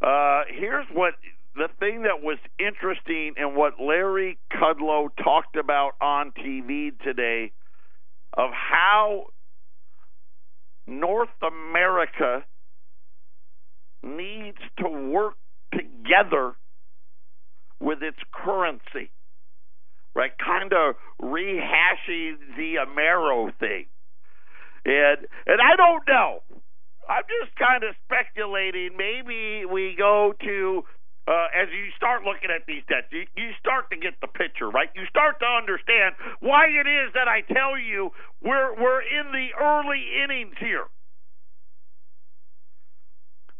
Uh, 0.00 0.44
here's 0.48 0.86
what 0.94 1.14
the 1.56 1.68
thing 1.78 2.02
that 2.02 2.22
was 2.22 2.38
interesting 2.58 3.34
and 3.36 3.54
what 3.54 3.74
Larry 3.78 4.38
Kudlow 4.50 5.08
talked 5.22 5.56
about 5.56 5.92
on 6.00 6.32
TV 6.32 6.98
today 7.00 7.52
of 8.38 8.50
how 8.52 9.26
North 10.86 11.28
America 11.42 12.44
needs 14.02 14.58
to 14.78 14.88
work 14.88 15.34
together 15.74 16.54
with 17.80 17.98
its 18.02 18.18
currency, 18.32 19.10
right? 20.14 20.30
Kind 20.38 20.72
of 20.72 20.94
rehashing 21.20 22.36
the 22.56 22.76
Amero 22.86 23.52
thing. 23.58 23.86
And 24.84 25.26
and 25.46 25.60
I 25.60 25.76
don't 25.76 26.06
know. 26.08 26.38
I'm 27.08 27.24
just 27.42 27.56
kind 27.56 27.82
of 27.82 27.94
speculating. 28.04 28.90
Maybe 28.96 29.64
we 29.64 29.94
go 29.98 30.32
to 30.44 30.84
uh, 31.28 31.52
as 31.52 31.68
you 31.68 31.92
start 31.94 32.24
looking 32.24 32.48
at 32.48 32.64
these 32.64 32.80
debts, 32.88 33.12
you, 33.12 33.28
you 33.36 33.52
start 33.60 33.90
to 33.92 34.00
get 34.00 34.16
the 34.24 34.26
picture, 34.32 34.70
right? 34.70 34.88
You 34.96 35.04
start 35.12 35.38
to 35.40 35.46
understand 35.46 36.16
why 36.40 36.72
it 36.72 36.88
is 36.88 37.12
that 37.12 37.28
I 37.28 37.44
tell 37.44 37.76
you 37.76 38.16
we're 38.40 38.72
we're 38.72 39.04
in 39.04 39.28
the 39.36 39.52
early 39.60 40.24
innings 40.24 40.56
here. 40.58 40.88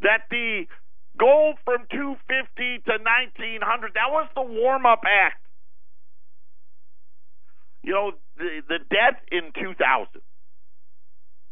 That 0.00 0.24
the 0.30 0.64
gold 1.20 1.56
from 1.66 1.84
250 1.92 2.88
to 2.88 2.94
1900 3.04 3.92
that 4.00 4.08
was 4.08 4.28
the 4.34 4.42
warm 4.48 4.86
up 4.86 5.02
act. 5.04 5.44
You 7.82 7.92
know, 7.92 8.12
the 8.38 8.62
the 8.66 8.78
debt 8.88 9.20
in 9.30 9.52
2000 9.52 9.76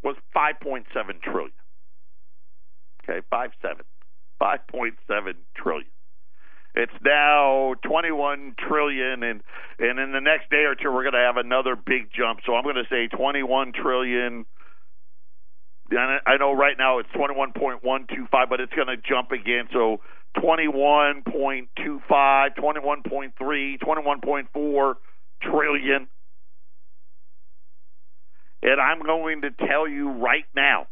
was 0.02 0.16
5.7 0.34 0.86
trillion. 1.20 1.52
Okay, 3.04 3.20
five 3.28 3.50
seven, 3.60 3.84
5.7 4.40 5.34
trillion. 5.54 5.90
It's 6.76 6.92
now 7.02 7.74
21 7.88 8.54
trillion, 8.68 9.22
and 9.22 9.42
and 9.78 9.98
in 9.98 10.12
the 10.12 10.20
next 10.20 10.50
day 10.50 10.64
or 10.68 10.74
two, 10.74 10.92
we're 10.92 11.04
going 11.04 11.14
to 11.14 11.26
have 11.26 11.38
another 11.38 11.74
big 11.74 12.10
jump. 12.14 12.40
So 12.44 12.54
I'm 12.54 12.64
going 12.64 12.76
to 12.76 12.84
say 12.90 13.08
21 13.08 13.72
trillion. 13.72 14.44
I 15.90 16.36
know 16.38 16.52
right 16.52 16.76
now 16.76 16.98
it's 16.98 17.08
21.125, 17.10 18.48
but 18.50 18.60
it's 18.60 18.72
going 18.74 18.88
to 18.88 18.96
jump 18.96 19.30
again. 19.30 19.68
So 19.72 20.00
21.25, 20.36 21.24
21.3, 22.10 23.78
21.4 23.78 24.94
trillion. 25.42 26.08
And 28.62 28.80
I'm 28.80 29.02
going 29.02 29.42
to 29.42 29.50
tell 29.50 29.88
you 29.88 30.10
right 30.10 30.44
now 30.54 30.88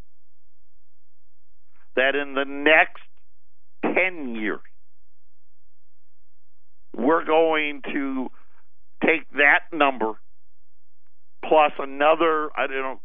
that 1.96 2.14
in 2.14 2.34
the 2.34 2.44
next 2.44 3.02
10 3.82 4.36
years, 4.36 4.60
we're 6.96 7.24
going 7.24 7.82
to 7.92 8.28
take 9.04 9.28
that 9.32 9.60
number 9.72 10.14
plus 11.48 11.72
another, 11.78 12.50
I 12.56 12.66
don't 12.66 12.76
know, 12.76 13.00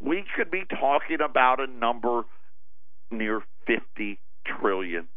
we 0.00 0.24
could 0.36 0.50
be 0.50 0.64
talking 0.68 1.18
about 1.24 1.60
a 1.60 1.66
number 1.66 2.22
near 3.10 3.42
$50 3.68 4.18
trillion. 4.60 5.08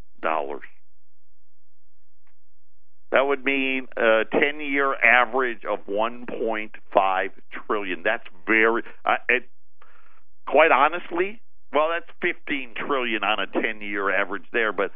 That 3.11 3.21
would 3.21 3.43
mean 3.43 3.87
a 3.97 4.23
10 4.31 4.59
year 4.59 4.93
average 4.93 5.63
of 5.69 5.79
1.5 5.87 7.29
trillion. 7.67 8.03
That's 8.03 8.23
very, 8.45 8.83
uh, 9.05 9.15
it, 9.29 9.43
quite 10.47 10.71
honestly, 10.71 11.41
well, 11.73 11.89
that's 11.93 12.09
15 12.21 12.73
trillion 12.87 13.23
on 13.23 13.39
a 13.39 13.47
10 13.47 13.81
year 13.81 14.09
average 14.13 14.45
there, 14.51 14.71
but 14.71 14.91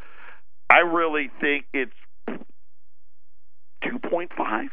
I 0.69 0.79
really 0.79 1.29
think 1.41 1.65
it's 1.73 1.91
2.5. 3.83 4.67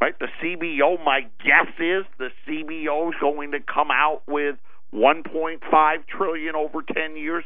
Right? 0.00 0.18
The 0.18 0.28
CBO, 0.42 1.02
my 1.04 1.20
guess 1.44 1.72
is 1.78 2.04
the 2.18 2.30
CBO 2.46 3.10
is 3.10 3.14
going 3.20 3.52
to 3.52 3.60
come 3.60 3.90
out 3.92 4.22
with 4.26 4.56
1.5 4.92 5.60
trillion 6.08 6.54
over 6.56 6.82
10 6.82 7.16
years. 7.16 7.44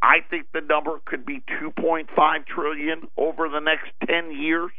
I 0.00 0.18
think 0.30 0.46
the 0.54 0.60
number 0.60 1.00
could 1.04 1.26
be 1.26 1.42
2.5 1.60 2.06
trillion 2.46 3.08
over 3.16 3.48
the 3.48 3.60
next 3.60 3.90
10 4.06 4.32
years, 4.32 4.70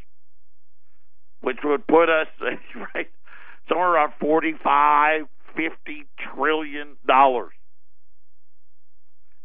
which 1.41 1.57
would 1.63 1.85
put 1.85 2.09
us 2.09 2.27
right 2.95 3.09
somewhere 3.67 3.93
around 3.93 4.13
45, 4.19 5.25
50 5.55 6.05
trillion 6.33 6.97
dollars. 7.07 7.51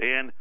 And 0.01 0.33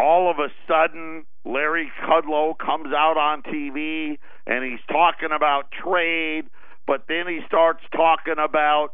all 0.00 0.30
of 0.30 0.38
a 0.38 0.48
sudden, 0.66 1.24
Larry 1.44 1.90
Kudlow 2.04 2.56
comes 2.56 2.92
out 2.94 3.16
on 3.16 3.42
TV 3.42 4.18
and 4.46 4.64
he's 4.64 4.80
talking 4.88 5.30
about 5.34 5.70
trade, 5.72 6.44
but 6.86 7.04
then 7.08 7.26
he 7.26 7.40
starts 7.46 7.80
talking 7.94 8.36
about 8.38 8.90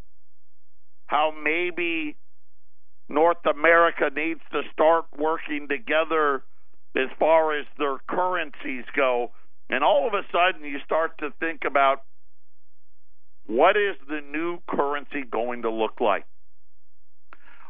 how 1.07 1.33
maybe 1.43 2.17
North 3.09 3.45
America 3.51 4.11
needs 4.15 4.41
to 4.53 4.63
start 4.73 5.07
working 5.19 5.69
together 5.69 6.43
as 6.97 7.09
far 7.19 7.59
as 7.59 7.67
their 7.79 7.99
currencies 8.09 8.85
go. 8.97 9.33
And 9.71 9.85
all 9.85 10.07
of 10.07 10.15
a 10.15 10.23
sudden, 10.33 10.67
you 10.67 10.79
start 10.85 11.19
to 11.19 11.31
think 11.41 11.63
about 11.67 12.03
what 13.47 13.77
is 13.77 13.97
the 14.09 14.21
new 14.21 14.59
currency 14.69 15.23
going 15.31 15.63
to 15.63 15.71
look 15.71 16.01
like? 16.01 16.25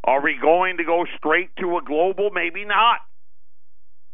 Are 0.04 0.22
we 0.22 0.36
going 0.40 0.78
to 0.78 0.84
go 0.84 1.04
straight 1.16 1.50
to 1.60 1.76
a 1.78 1.82
global? 1.84 2.30
Maybe 2.32 2.64
not. 2.64 2.98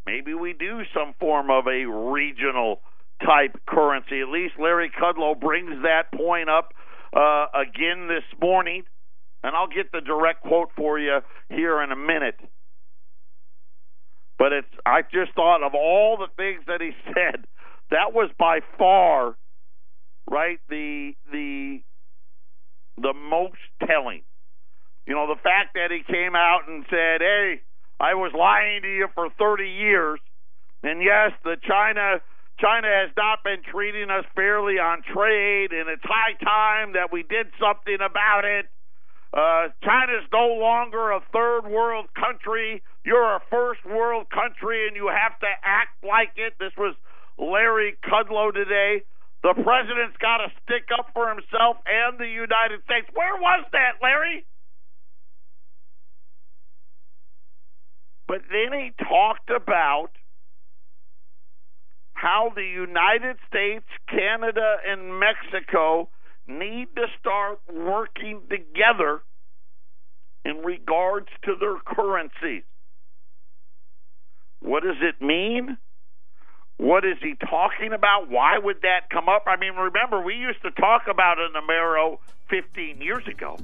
Maybe 0.07 0.35
we 0.35 0.53
do 0.53 0.83
some 0.95 1.15
form 1.19 1.51
of 1.51 1.67
a 1.67 1.85
regional 1.87 2.81
type 3.25 3.57
currency. 3.67 4.21
At 4.21 4.29
least 4.29 4.55
Larry 4.59 4.91
Kudlow 4.91 5.39
brings 5.39 5.83
that 5.83 6.13
point 6.13 6.51
up 6.51 6.73
uh, 7.17 7.47
again 7.55 8.09
this 8.09 8.25
morning, 8.41 8.83
and 9.43 9.57
I'll 9.57 9.69
get 9.69 9.93
the 9.93 10.01
direct 10.01 10.43
quote 10.43 10.71
for 10.77 10.99
you 10.99 11.21
here 11.49 11.83
in 11.83 11.91
a 11.91 11.97
minute. 11.97 12.37
But 14.39 14.53
it's 14.53 14.69
I 14.85 15.03
just 15.03 15.33
thought 15.35 15.63
of 15.63 15.75
all 15.75 16.19
the 16.19 16.29
things 16.37 16.65
that 16.67 16.81
he 16.81 16.91
said, 17.15 17.47
that 17.91 18.13
was 18.13 18.31
by 18.39 18.61
far 18.79 19.37
right 20.31 20.59
the 20.69 21.13
the 21.31 21.81
the 22.97 23.13
most 23.15 23.59
telling. 23.87 24.23
You 25.07 25.15
know, 25.15 25.27
the 25.27 25.41
fact 25.43 25.75
that 25.75 25.91
he 25.91 26.01
came 26.03 26.35
out 26.35 26.63
and 26.67 26.85
said, 26.89 27.21
"Hey, 27.21 27.61
I 28.01 28.15
was 28.15 28.33
lying 28.37 28.83
to 28.83 28.89
you 28.89 29.09
for 29.15 29.29
30 29.39 29.69
years. 29.69 30.21
And 30.83 31.03
yes, 31.03 31.33
the 31.45 31.57
China 31.63 32.21
China 32.61 32.87
has 32.87 33.11
not 33.17 33.43
been 33.43 33.63
treating 33.67 34.11
us 34.11 34.25
fairly 34.37 34.79
on 34.79 35.03
trade, 35.03 35.73
and 35.73 35.89
it's 35.89 36.05
high 36.05 36.39
time 36.39 36.93
that 36.93 37.11
we 37.11 37.25
did 37.25 37.51
something 37.59 37.99
about 37.99 38.45
it. 38.45 38.67
Uh, 39.35 39.75
China's 39.83 40.23
no 40.33 40.55
longer 40.55 41.11
a 41.11 41.21
third 41.33 41.67
world 41.67 42.07
country. 42.15 42.83
You're 43.05 43.35
a 43.37 43.43
first 43.51 43.85
world 43.85 44.31
country, 44.31 44.87
and 44.87 44.95
you 44.95 45.11
have 45.11 45.37
to 45.41 45.51
act 45.65 45.99
like 46.07 46.35
it. 46.37 46.55
This 46.61 46.71
was 46.79 46.95
Larry 47.39 47.99
Kudlow 48.07 48.55
today. 48.55 49.03
The 49.43 49.55
president's 49.59 50.17
got 50.23 50.39
to 50.39 50.49
stick 50.63 50.89
up 50.97 51.11
for 51.13 51.29
himself 51.29 51.77
and 51.85 52.19
the 52.19 52.31
United 52.31 52.81
States. 52.87 53.11
Where 53.13 53.35
was 53.37 53.67
that, 53.73 53.99
Larry? 54.01 54.47
But 58.27 58.43
then 58.51 58.79
he 58.79 58.93
talked 59.05 59.51
about 59.51 60.11
how 62.15 62.53
the 62.55 62.63
United 62.63 63.37
States, 63.49 63.85
Canada, 64.09 64.77
and 64.87 65.21
Mexico 65.21 66.09
need 66.47 66.89
to 66.97 67.07
start 67.21 67.61
working 67.73 68.41
together 68.49 69.23
in 70.45 70.59
regards 70.59 71.29
to 71.45 71.55
their 71.59 71.77
currencies. 71.85 72.63
What 74.61 74.83
does 74.83 74.97
it 75.03 75.25
mean? 75.25 75.77
What 76.77 77.05
is 77.05 77.17
he 77.23 77.35
talking 77.35 77.93
about? 77.93 78.31
Why 78.31 78.59
would 78.59 78.83
that 78.83 79.11
come 79.11 79.29
up? 79.29 79.45
I 79.47 79.57
mean, 79.57 79.75
remember, 79.75 80.21
we 80.21 80.35
used 80.35 80.63
to 80.63 80.71
talk 80.71 81.03
about 81.09 81.39
an 81.39 81.53
Amero 81.55 82.19
15 82.49 83.01
years 83.01 83.27
ago. 83.29 83.59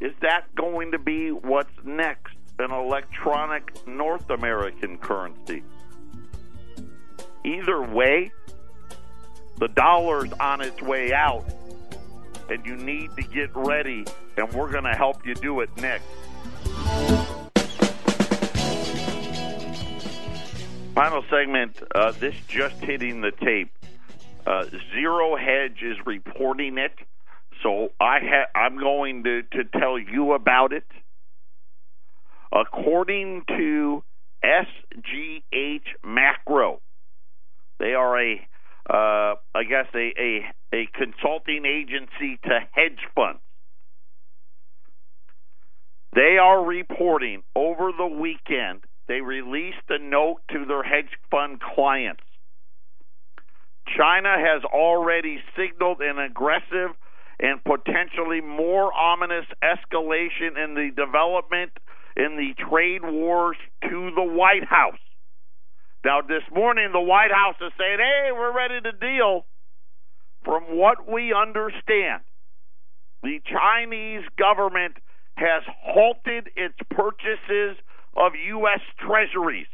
Is 0.00 0.12
that 0.22 0.54
going 0.54 0.92
to 0.92 0.98
be 0.98 1.30
what's 1.30 1.70
next? 1.84 2.34
an 2.60 2.70
electronic 2.70 3.86
North 3.86 4.28
American 4.30 4.98
currency. 4.98 5.62
Either 7.44 7.82
way, 7.82 8.30
the 9.58 9.68
dollar's 9.68 10.32
on 10.34 10.60
its 10.60 10.80
way 10.82 11.12
out, 11.12 11.44
and 12.50 12.64
you 12.66 12.76
need 12.76 13.10
to 13.16 13.22
get 13.22 13.50
ready, 13.54 14.04
and 14.36 14.52
we're 14.52 14.70
going 14.70 14.84
to 14.84 14.94
help 14.94 15.24
you 15.26 15.34
do 15.34 15.60
it 15.60 15.70
next. 15.78 16.04
Final 20.94 21.24
segment, 21.30 21.80
uh, 21.94 22.12
this 22.12 22.34
just 22.46 22.76
hitting 22.76 23.22
the 23.22 23.30
tape. 23.30 23.72
Uh, 24.46 24.66
Zero 24.92 25.36
Hedge 25.36 25.82
is 25.82 25.96
reporting 26.04 26.76
it, 26.76 26.92
so 27.62 27.88
I 28.00 28.18
ha- 28.22 28.58
I'm 28.58 28.78
going 28.78 29.24
to, 29.24 29.42
to 29.42 29.64
tell 29.78 29.98
you 29.98 30.32
about 30.32 30.72
it. 30.72 30.84
According 32.52 33.42
to 33.48 34.02
SGH 34.44 35.86
Macro, 36.04 36.80
they 37.78 37.94
are 37.94 38.20
a, 38.20 38.34
uh, 38.88 39.34
I 39.54 39.64
guess 39.68 39.86
a, 39.94 40.10
a 40.18 40.40
a 40.72 40.88
consulting 40.94 41.64
agency 41.66 42.38
to 42.44 42.60
hedge 42.72 43.00
funds. 43.14 43.40
They 46.14 46.38
are 46.40 46.64
reporting 46.64 47.42
over 47.54 47.92
the 47.96 48.06
weekend. 48.06 48.80
They 49.08 49.20
released 49.20 49.88
a 49.88 49.98
note 49.98 50.38
to 50.50 50.64
their 50.66 50.82
hedge 50.82 51.10
fund 51.30 51.60
clients. 51.74 52.22
China 53.96 54.36
has 54.38 54.62
already 54.64 55.38
signaled 55.56 56.00
an 56.00 56.18
aggressive 56.18 56.94
and 57.40 57.62
potentially 57.64 58.40
more 58.40 58.92
ominous 58.92 59.46
escalation 59.62 60.62
in 60.62 60.74
the 60.74 60.90
development 60.94 61.72
in 62.16 62.36
the 62.36 62.52
trade 62.68 63.02
wars 63.02 63.56
to 63.82 64.10
the 64.14 64.22
White 64.22 64.64
House. 64.68 65.00
Now, 66.04 66.20
this 66.20 66.42
morning, 66.54 66.90
the 66.92 67.00
White 67.00 67.30
House 67.32 67.56
is 67.60 67.72
saying, 67.78 67.98
hey, 67.98 68.30
we're 68.32 68.56
ready 68.56 68.80
to 68.80 68.92
deal. 68.92 69.46
From 70.44 70.64
what 70.76 71.10
we 71.10 71.34
understand, 71.34 72.22
the 73.22 73.40
Chinese 73.44 74.24
government 74.38 74.96
has 75.36 75.62
halted 75.82 76.48
its 76.56 76.76
purchases 76.90 77.76
of 78.16 78.32
U.S. 78.34 78.80
treasuries, 78.98 79.68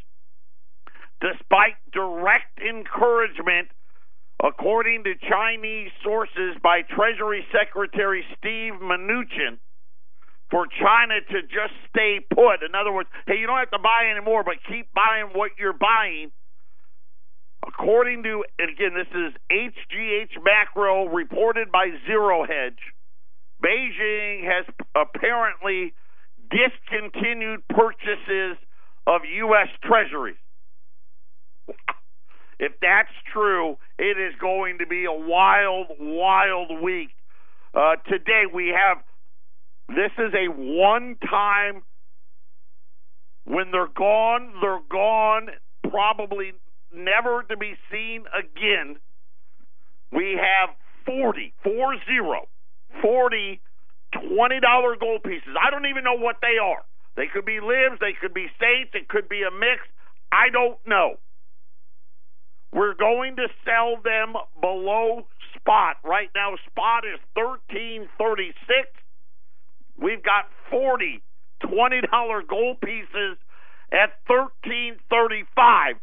despite 1.20 1.78
direct 1.92 2.58
encouragement, 2.58 3.68
according 4.42 5.04
to 5.04 5.14
Chinese 5.28 5.90
sources, 6.02 6.56
by 6.62 6.82
Treasury 6.82 7.44
Secretary 7.52 8.24
Steve 8.38 8.74
Mnuchin 8.80 9.58
for 10.50 10.66
China 10.78 11.20
to 11.20 11.42
just 11.42 11.74
stay 11.90 12.20
put. 12.20 12.62
In 12.62 12.74
other 12.74 12.92
words, 12.92 13.08
hey, 13.26 13.38
you 13.38 13.46
don't 13.46 13.58
have 13.58 13.70
to 13.70 13.78
buy 13.78 14.10
anymore, 14.10 14.44
but 14.44 14.56
keep 14.68 14.92
buying 14.94 15.30
what 15.34 15.52
you're 15.58 15.72
buying. 15.72 16.30
According 17.66 18.22
to, 18.22 18.44
and 18.58 18.70
again, 18.70 18.92
this 18.94 19.10
is 19.10 19.32
HGH 19.50 20.42
Macro 20.44 21.06
reported 21.06 21.72
by 21.72 21.88
Zero 22.06 22.44
Hedge, 22.44 22.78
Beijing 23.62 24.44
has 24.44 24.66
apparently 24.94 25.94
discontinued 26.50 27.66
purchases 27.68 28.56
of 29.06 29.22
U.S. 29.24 29.68
treasuries. 29.82 30.36
If 32.58 32.72
that's 32.80 33.12
true, 33.32 33.76
it 33.98 34.18
is 34.18 34.34
going 34.40 34.78
to 34.78 34.86
be 34.86 35.04
a 35.04 35.12
wild, 35.12 35.86
wild 36.00 36.82
week. 36.82 37.10
Uh, 37.74 37.96
today 38.08 38.44
we 38.52 38.74
have 38.74 38.98
this 39.88 40.10
is 40.18 40.32
a 40.34 40.48
one 40.48 41.16
time 41.28 41.82
when 43.44 43.70
they're 43.70 43.86
gone, 43.86 44.54
they're 44.60 44.80
gone, 44.90 45.48
probably 45.90 46.52
never 46.92 47.44
to 47.48 47.56
be 47.56 47.74
seen 47.92 48.24
again. 48.34 48.96
We 50.10 50.38
have 50.40 50.74
40, 51.04 51.52
40, 51.62 51.98
40 53.02 53.60
$20 54.14 55.00
gold 55.00 55.22
pieces. 55.22 55.54
I 55.60 55.70
don't 55.70 55.86
even 55.86 56.04
know 56.04 56.16
what 56.16 56.36
they 56.40 56.58
are. 56.62 56.84
They 57.16 57.26
could 57.32 57.44
be 57.44 57.60
libs, 57.60 58.00
they 58.00 58.12
could 58.20 58.34
be 58.34 58.46
saints, 58.60 58.92
it 58.94 59.08
could 59.08 59.28
be 59.28 59.42
a 59.42 59.50
mix. 59.50 59.82
I 60.30 60.50
don't 60.52 60.78
know. 60.86 61.16
We're 62.76 62.94
going 62.94 63.36
to 63.36 63.48
sell 63.64 63.96
them 64.04 64.34
below 64.60 65.26
spot. 65.56 65.96
Right 66.04 66.28
now, 66.34 66.56
spot 66.70 67.04
is 67.08 67.18
1336. 67.32 68.52
We've 69.96 70.22
got 70.22 70.50
40 70.70 71.22
$20 71.64 72.46
gold 72.48 72.82
pieces 72.82 73.38
at 73.92 74.10
1335 74.28 75.96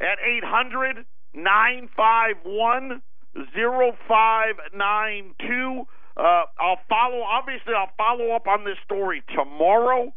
at 0.00 0.18
800 0.22 1.04
951 1.34 3.02
0592. 3.34 5.86
Uh, 6.16 6.44
I'll 6.58 6.80
follow, 6.88 7.20
obviously, 7.22 7.74
I'll 7.74 7.90
follow 7.98 8.30
up 8.30 8.46
on 8.46 8.64
this 8.64 8.78
story 8.84 9.22
tomorrow. 9.34 10.14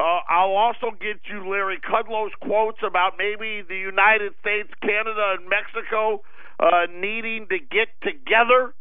Uh, 0.00 0.20
I'll 0.30 0.56
also 0.56 0.96
get 0.98 1.20
you 1.28 1.46
Larry 1.50 1.78
Kudlow's 1.78 2.32
quotes 2.40 2.78
about 2.82 3.18
maybe 3.18 3.60
the 3.60 3.76
United 3.76 4.32
States, 4.40 4.70
Canada, 4.80 5.36
and 5.36 5.46
Mexico 5.46 6.22
uh, 6.58 6.86
needing 6.88 7.46
to 7.50 7.58
get 7.58 7.88
together. 8.00 8.72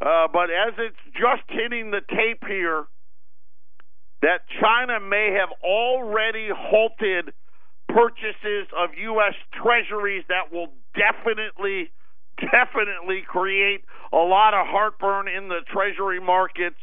Uh, 0.00 0.26
but 0.32 0.48
as 0.48 0.72
it's 0.78 1.04
just 1.12 1.44
hitting 1.48 1.90
the 1.90 2.00
tape 2.08 2.42
here, 2.48 2.84
that 4.22 4.48
China 4.58 5.00
may 5.00 5.36
have 5.38 5.50
already 5.62 6.48
halted 6.50 7.34
purchases 7.90 8.64
of 8.72 8.96
U.S. 8.96 9.34
treasuries 9.52 10.24
that 10.30 10.50
will 10.50 10.72
definitely, 10.96 11.92
definitely 12.40 13.20
create 13.28 13.84
a 14.14 14.24
lot 14.24 14.54
of 14.54 14.64
heartburn 14.66 15.28
in 15.28 15.48
the 15.48 15.60
treasury 15.70 16.20
markets. 16.20 16.80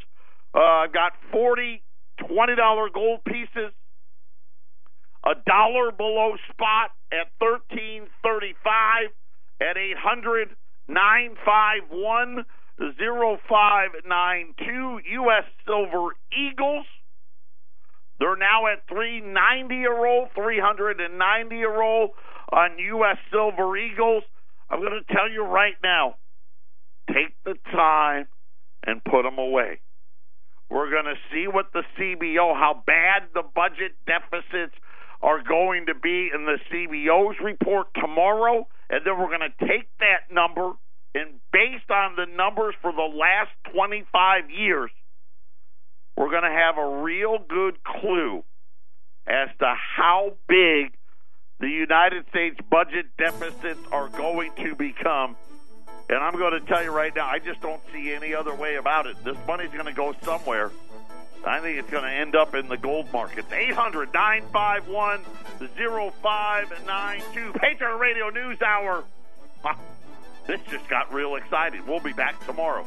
Uh, 0.54 0.86
got 0.94 1.14
40 1.32 1.82
$20 2.24 2.94
gold 2.94 3.24
pieces, 3.26 3.74
a 5.26 5.34
dollar 5.46 5.92
below 5.92 6.38
spot 6.52 6.92
at 7.12 7.28
1335 7.40 9.10
at 9.62 9.78
800 9.78 10.56
951 10.88 12.46
0592 12.98 15.00
U.S. 15.06 15.46
Silver 15.66 16.16
Eagles 16.34 16.86
they're 18.22 18.38
now 18.38 18.68
at 18.68 18.88
390 18.88 19.84
a 19.84 19.90
roll, 19.90 20.28
390 20.36 21.62
a 21.64 21.68
roll 21.68 22.10
on 22.52 22.78
U.S. 22.78 23.18
Silver 23.32 23.76
Eagles. 23.76 24.24
I'm 24.70 24.80
going 24.80 24.92
to 24.92 25.14
tell 25.14 25.28
you 25.28 25.44
right 25.44 25.74
now, 25.82 26.18
take 27.08 27.34
the 27.44 27.56
time 27.72 28.28
and 28.86 29.04
put 29.04 29.24
them 29.24 29.40
away. 29.40 29.80
We're 30.72 30.90
going 30.90 31.06
to 31.06 31.20
see 31.32 31.48
what 31.48 31.74
the 31.74 31.84
CBO, 32.00 32.56
how 32.56 32.82
bad 32.88 33.24
the 33.34 33.44
budget 33.44 33.92
deficits 34.08 34.74
are 35.22 35.44
going 35.44 35.88
to 35.88 35.94
be 35.94 36.32
in 36.34 36.46
the 36.46 36.58
CBO's 36.72 37.36
report 37.44 37.88
tomorrow, 37.94 38.68
and 38.90 39.06
then 39.06 39.20
we're 39.20 39.28
going 39.28 39.52
to 39.52 39.68
take 39.68 39.90
that 40.00 40.34
number 40.34 40.74
and 41.14 41.40
based 41.52 41.90
on 41.92 42.16
the 42.16 42.26
numbers 42.26 42.76
for 42.82 42.92
the 42.92 43.02
last 43.02 43.52
25 43.74 44.50
years, 44.50 44.92
we're 46.16 46.30
going 46.30 46.44
to 46.44 46.50
have 46.50 46.78
a 46.78 47.02
real 47.02 47.38
good 47.48 47.84
clue 47.84 48.44
as 49.28 49.50
to 49.60 49.74
how 49.98 50.34
big 50.48 50.94
the 51.60 51.68
United 51.68 52.26
States 52.30 52.58
budget 52.70 53.06
deficits 53.18 53.80
are 53.92 54.08
going 54.10 54.52
to 54.56 54.76
become. 54.76 55.36
And 56.10 56.20
I'm 56.20 56.38
going 56.38 56.54
to 56.54 56.60
tell 56.62 56.84
you 56.84 56.92
right 56.92 57.16
now, 57.16 57.28
I 57.28 57.40
just 57.40 57.62
don't 57.62 57.82
see 57.94 58.14
any 58.14 58.34
other 58.34 58.54
way 58.54 58.76
about 58.76 59.08
it. 59.08 59.24
This 59.24 59.38
money's 59.48 59.72
going 59.72 59.86
to 59.86 59.94
go 59.94 60.14
somewhere. 60.24 60.72
I 61.46 61.60
think 61.60 61.80
it's 61.80 61.90
going 61.90 62.04
to 62.04 62.12
end 62.12 62.36
up 62.36 62.54
in 62.54 62.68
the 62.68 62.78
gold 62.78 63.12
market. 63.12 63.46
800 63.52 64.14
951 64.14 65.24
0592. 66.22 67.54
Patriot 67.54 67.98
Radio 67.98 68.30
News 68.30 68.62
Hour. 68.62 69.04
This 70.48 70.60
just 70.70 70.88
got 70.88 71.14
real 71.14 71.36
exciting. 71.36 71.86
We'll 71.86 72.00
be 72.00 72.14
back 72.14 72.46
tomorrow. 72.46 72.86